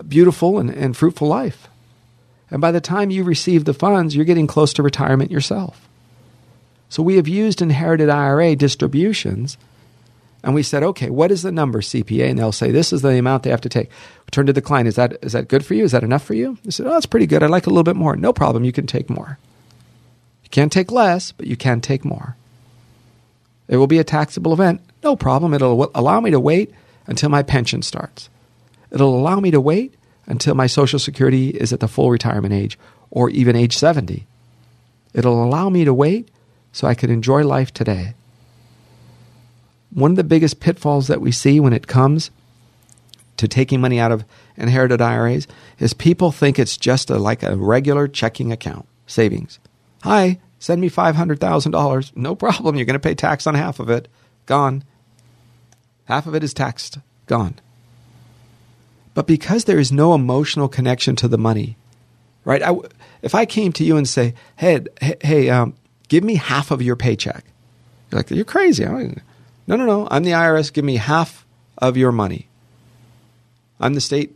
[0.07, 1.67] beautiful and, and fruitful life.
[2.51, 5.87] And by the time you receive the funds, you're getting close to retirement yourself.
[6.89, 9.57] So we have used inherited IRA distributions
[10.45, 12.29] and we said, okay, what is the number CPA?
[12.29, 13.87] And they'll say, this is the amount they have to take.
[13.89, 15.83] We turn to the client, is that, is that good for you?
[15.83, 16.59] Is that enough for you?
[16.63, 17.41] They said, oh, that's pretty good.
[17.41, 18.15] I'd like a little bit more.
[18.15, 18.63] No problem.
[18.63, 19.39] You can take more.
[20.43, 22.37] You can't take less, but you can take more.
[23.67, 24.81] It will be a taxable event.
[25.03, 25.55] No problem.
[25.55, 26.71] It'll allow me to wait
[27.07, 28.29] until my pension starts.
[28.91, 29.95] It'll allow me to wait
[30.27, 32.77] until my Social Security is at the full retirement age
[33.09, 34.27] or even age 70.
[35.11, 36.29] It'll allow me to wait
[36.71, 38.13] so I can enjoy life today
[39.91, 42.31] one of the biggest pitfalls that we see when it comes
[43.37, 44.25] to taking money out of
[44.57, 45.47] inherited IRAs
[45.79, 49.59] is people think it's just a, like a regular checking account, savings.
[50.03, 52.15] Hi, send me $500,000.
[52.15, 52.75] No problem.
[52.75, 54.07] You're going to pay tax on half of it.
[54.45, 54.83] Gone.
[56.05, 56.99] Half of it is taxed.
[57.25, 57.55] Gone.
[59.13, 61.77] But because there is no emotional connection to the money,
[62.43, 62.61] right?
[62.61, 62.75] I,
[63.21, 64.85] if I came to you and say, hey,
[65.21, 65.73] hey, um,
[66.09, 67.43] give me half of your paycheck,
[68.11, 68.85] you're like, you're crazy.
[69.67, 70.07] No, no, no.
[70.11, 70.71] I'm the IRS.
[70.71, 71.45] Give me half
[71.77, 72.47] of your money.
[73.79, 74.35] I'm the state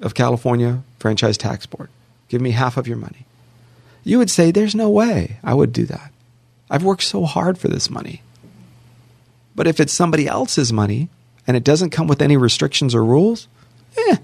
[0.00, 1.88] of California Franchise Tax Board.
[2.28, 3.26] Give me half of your money.
[4.04, 6.12] You would say, there's no way I would do that.
[6.70, 8.22] I've worked so hard for this money.
[9.54, 11.08] But if it's somebody else's money
[11.46, 13.48] and it doesn't come with any restrictions or rules,
[13.96, 14.16] eh,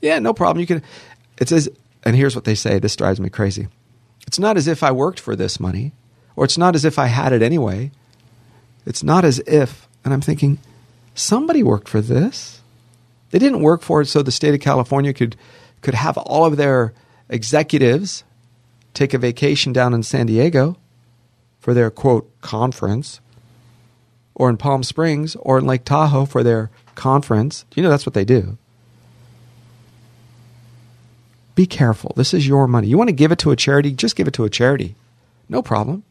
[0.00, 0.60] yeah, no problem.
[0.60, 0.82] You can.
[1.38, 1.68] It says,
[2.04, 2.78] and here's what they say.
[2.78, 3.68] This drives me crazy.
[4.26, 5.92] It's not as if I worked for this money,
[6.34, 7.90] or it's not as if I had it anyway.
[8.86, 10.58] It's not as if, and I'm thinking,
[11.14, 12.60] somebody worked for this.
[13.30, 15.36] They didn't work for it so the state of California could
[15.82, 16.94] could have all of their
[17.28, 18.24] executives
[18.94, 20.76] take a vacation down in San Diego
[21.60, 23.20] for their quote conference,
[24.34, 27.64] or in Palm Springs, or in Lake Tahoe for their conference.
[27.74, 28.56] You know that's what they do.
[31.54, 32.12] Be careful.
[32.16, 32.86] This is your money.
[32.86, 33.92] You want to give it to a charity?
[33.92, 34.94] Just give it to a charity.
[35.48, 36.04] No problem.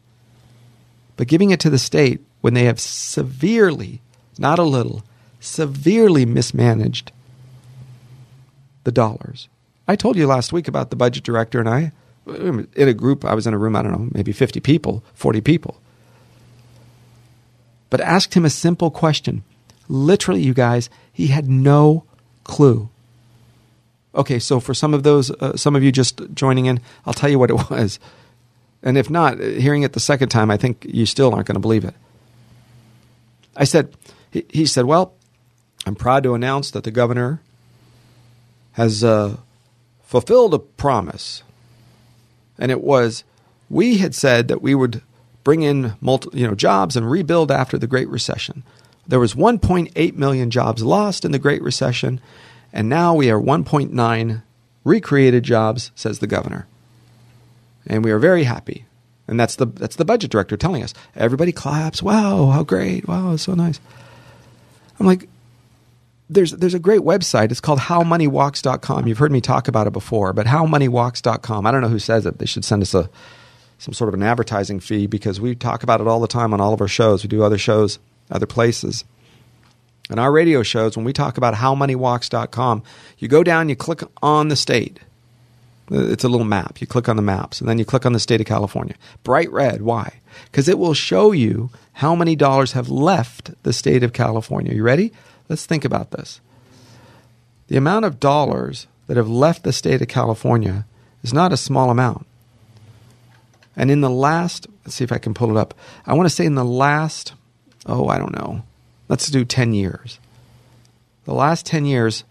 [1.16, 4.00] But giving it to the state when they have severely,
[4.38, 5.02] not a little,
[5.40, 7.10] severely mismanaged
[8.84, 9.48] the dollars.
[9.88, 11.90] I told you last week about the budget director and I,
[12.26, 15.40] in a group, I was in a room, I don't know, maybe 50 people, 40
[15.40, 15.80] people.
[17.90, 19.42] But asked him a simple question.
[19.88, 22.04] Literally, you guys, he had no
[22.44, 22.90] clue
[24.16, 27.28] Okay, so for some of those, uh, some of you just joining in, I'll tell
[27.28, 28.00] you what it was.
[28.82, 31.60] And if not, hearing it the second time, I think you still aren't going to
[31.60, 31.94] believe it.
[33.56, 33.96] I said,
[34.30, 35.14] he, he, said, Well,
[35.86, 37.40] I'm proud to announce that the governor
[38.72, 39.36] has uh,
[40.02, 41.42] fulfilled a promise.
[42.58, 43.24] And it was,
[43.68, 45.02] we had said that we would
[45.44, 48.62] bring in multi, you know, jobs and rebuild after the Great Recession.
[49.06, 52.20] There was 1.8 million jobs lost in the Great Recession,
[52.72, 54.42] and now we are 1.9
[54.84, 56.66] recreated jobs, says the governor.
[57.86, 58.86] And we are very happy.
[59.28, 60.94] And that's the, that's the budget director telling us.
[61.14, 62.02] Everybody claps.
[62.02, 63.08] Wow, how great.
[63.08, 63.80] Wow, it's so nice.
[65.00, 65.28] I'm like,
[66.30, 67.50] there's, there's a great website.
[67.50, 69.06] It's called howmoneywalks.com.
[69.06, 71.66] You've heard me talk about it before, but howmoneywalks.com.
[71.66, 72.38] I don't know who says it.
[72.38, 73.10] They should send us a,
[73.78, 76.60] some sort of an advertising fee because we talk about it all the time on
[76.60, 77.22] all of our shows.
[77.22, 77.98] We do other shows,
[78.30, 79.04] other places.
[80.08, 82.82] In our radio shows, when we talk about howmoneywalks.com,
[83.18, 85.00] you go down, you click on the state.
[85.90, 86.80] It's a little map.
[86.80, 88.94] You click on the maps, and then you click on the state of California.
[89.22, 89.82] Bright red.
[89.82, 90.20] Why?
[90.46, 94.74] Because it will show you how many dollars have left the state of California.
[94.74, 95.12] You ready?
[95.48, 96.40] Let's think about this.
[97.68, 100.86] The amount of dollars that have left the state of California
[101.22, 102.26] is not a small amount.
[103.76, 105.74] And in the last, let's see if I can pull it up.
[106.06, 107.34] I want to say in the last,
[107.86, 108.62] oh, I don't know,
[109.08, 110.18] Let's do 10 years.
[111.24, 112.24] The last 10 years,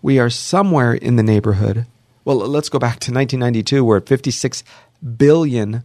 [0.00, 1.86] we are somewhere in the neighborhood.
[2.28, 3.82] Well, let's go back to 1992.
[3.82, 4.62] We're at 56
[5.16, 5.82] billion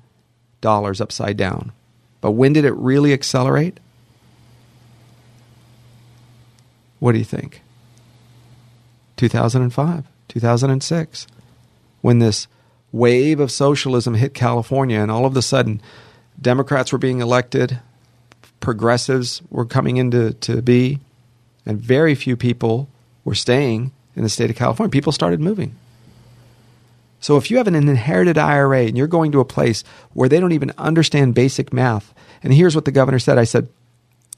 [0.60, 1.72] dollars upside down.
[2.20, 3.80] But when did it really accelerate?
[7.00, 7.62] What do you think?
[9.16, 11.28] 2005, 2006,
[12.02, 12.48] when this
[12.92, 15.82] wave of socialism hit California, and all of a sudden,
[16.42, 17.80] Democrats were being elected,
[18.60, 21.00] progressives were coming into to be,
[21.66, 22.90] and very few people
[23.24, 24.92] were staying in the state of California.
[24.92, 25.78] People started moving.
[27.24, 30.42] So if you have an inherited IRA and you're going to a place where they
[30.42, 32.14] don't even understand basic math,
[32.44, 33.70] and here's what the governor said I said,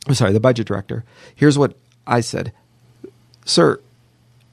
[0.08, 1.76] I'm sorry, the budget director, here's what
[2.06, 2.54] I said
[3.44, 3.80] Sir,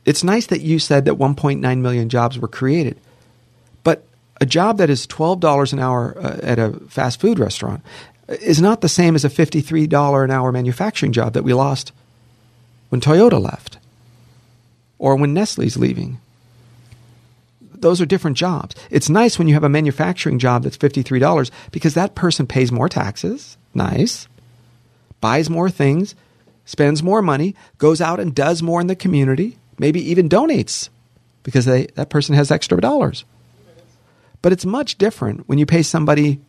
[0.06, 2.98] it's nice that you said that 1.9 million jobs were created,
[3.84, 4.02] but
[4.40, 7.82] a job that is $12 an hour uh, at a fast food restaurant
[8.28, 11.92] is not the same as a $53 an hour manufacturing job that we lost
[12.88, 13.76] when Toyota left
[14.98, 16.18] or when Nestle's leaving.
[17.82, 18.76] Those are different jobs.
[18.90, 22.88] It's nice when you have a manufacturing job that's $53 because that person pays more
[22.88, 23.56] taxes.
[23.74, 24.28] Nice.
[25.20, 26.14] Buys more things,
[26.64, 30.88] spends more money, goes out and does more in the community, maybe even donates
[31.42, 33.24] because they, that person has extra dollars.
[34.42, 36.40] But it's much different when you pay somebody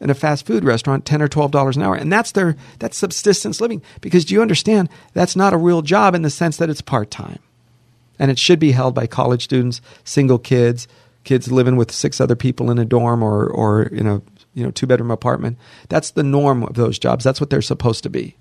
[0.00, 2.96] in a fast food restaurant 10 or 12 dollars an hour and that's their that's
[2.96, 6.70] subsistence living because do you understand that's not a real job in the sense that
[6.70, 7.40] it's part-time
[8.18, 10.88] and it should be held by college students single kids
[11.24, 14.22] kids living with six other people in a dorm or or in a
[14.54, 15.58] you know two bedroom apartment
[15.88, 18.36] that's the norm of those jobs that's what they're supposed to be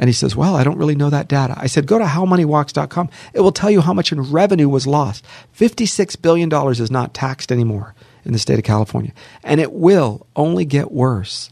[0.00, 1.54] and he says, Well, I don't really know that data.
[1.58, 3.10] I said, Go to howmoneywalks.com.
[3.34, 5.22] It will tell you how much in revenue was lost.
[5.54, 7.94] $56 billion is not taxed anymore
[8.24, 9.12] in the state of California.
[9.44, 11.50] And it will only get worse.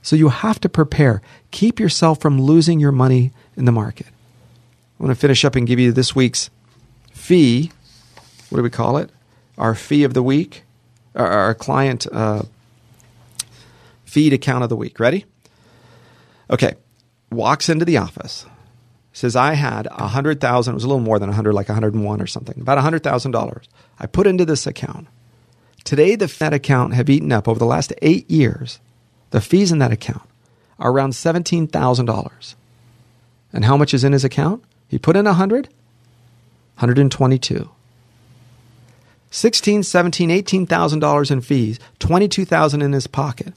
[0.00, 1.20] So you have to prepare.
[1.50, 4.06] Keep yourself from losing your money in the market.
[4.98, 6.50] I want to finish up and give you this week's
[7.12, 7.70] fee
[8.54, 9.10] what do we call it?
[9.58, 10.62] Our fee of the week,
[11.16, 12.42] our, our client uh,
[14.04, 15.00] feed account of the week.
[15.00, 15.24] Ready?
[16.48, 16.74] Okay.
[17.32, 18.46] Walks into the office.
[19.12, 20.74] Says I had a hundred thousand.
[20.74, 22.60] It was a little more than a hundred, like hundred and one or something.
[22.60, 23.68] About a hundred thousand dollars.
[23.98, 25.08] I put into this account.
[25.82, 28.78] Today, the Fed account have eaten up over the last eight years.
[29.30, 30.28] The fees in that account
[30.78, 32.54] are around seventeen thousand dollars.
[33.52, 34.62] And how much is in his account?
[34.94, 35.66] He put in a hundred.
[36.76, 37.68] 122.
[39.28, 43.54] 16, 17, 18,000 dollars in fees, 22,000 in his pocket.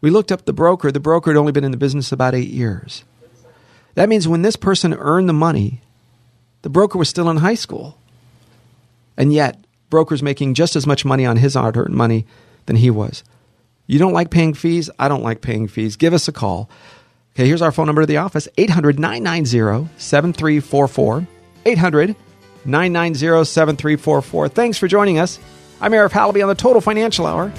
[0.00, 0.90] We looked up the broker.
[0.90, 3.04] The broker had only been in the business about 8 years.
[3.94, 5.80] That means when this person earned the money,
[6.62, 7.98] the broker was still in high school.
[9.16, 12.26] And yet, broker's making just as much money on his hard-earned money
[12.66, 13.22] than he was.
[13.86, 14.90] You don't like paying fees?
[14.98, 15.94] I don't like paying fees.
[15.94, 16.68] Give us a call.
[17.36, 21.26] Okay, here's our phone number to the office 800 990 7344.
[21.66, 22.16] 800
[22.64, 24.48] 990 7344.
[24.48, 25.38] Thanks for joining us.
[25.78, 27.52] I'm Arif Halaby on the Total Financial Hour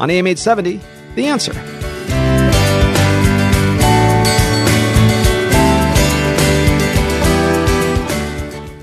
[0.00, 0.80] on AM 870.
[1.14, 1.79] The answer.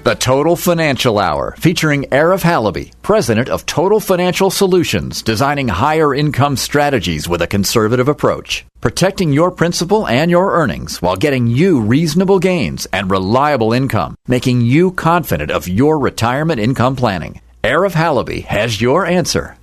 [0.07, 6.55] The Total Financial Hour, featuring Arif Halaby, president of Total Financial Solutions, designing higher income
[6.55, 12.39] strategies with a conservative approach, protecting your principal and your earnings while getting you reasonable
[12.39, 17.41] gains and reliable income, making you confident of your retirement income planning.
[17.65, 19.56] Arif Halaby has your answer.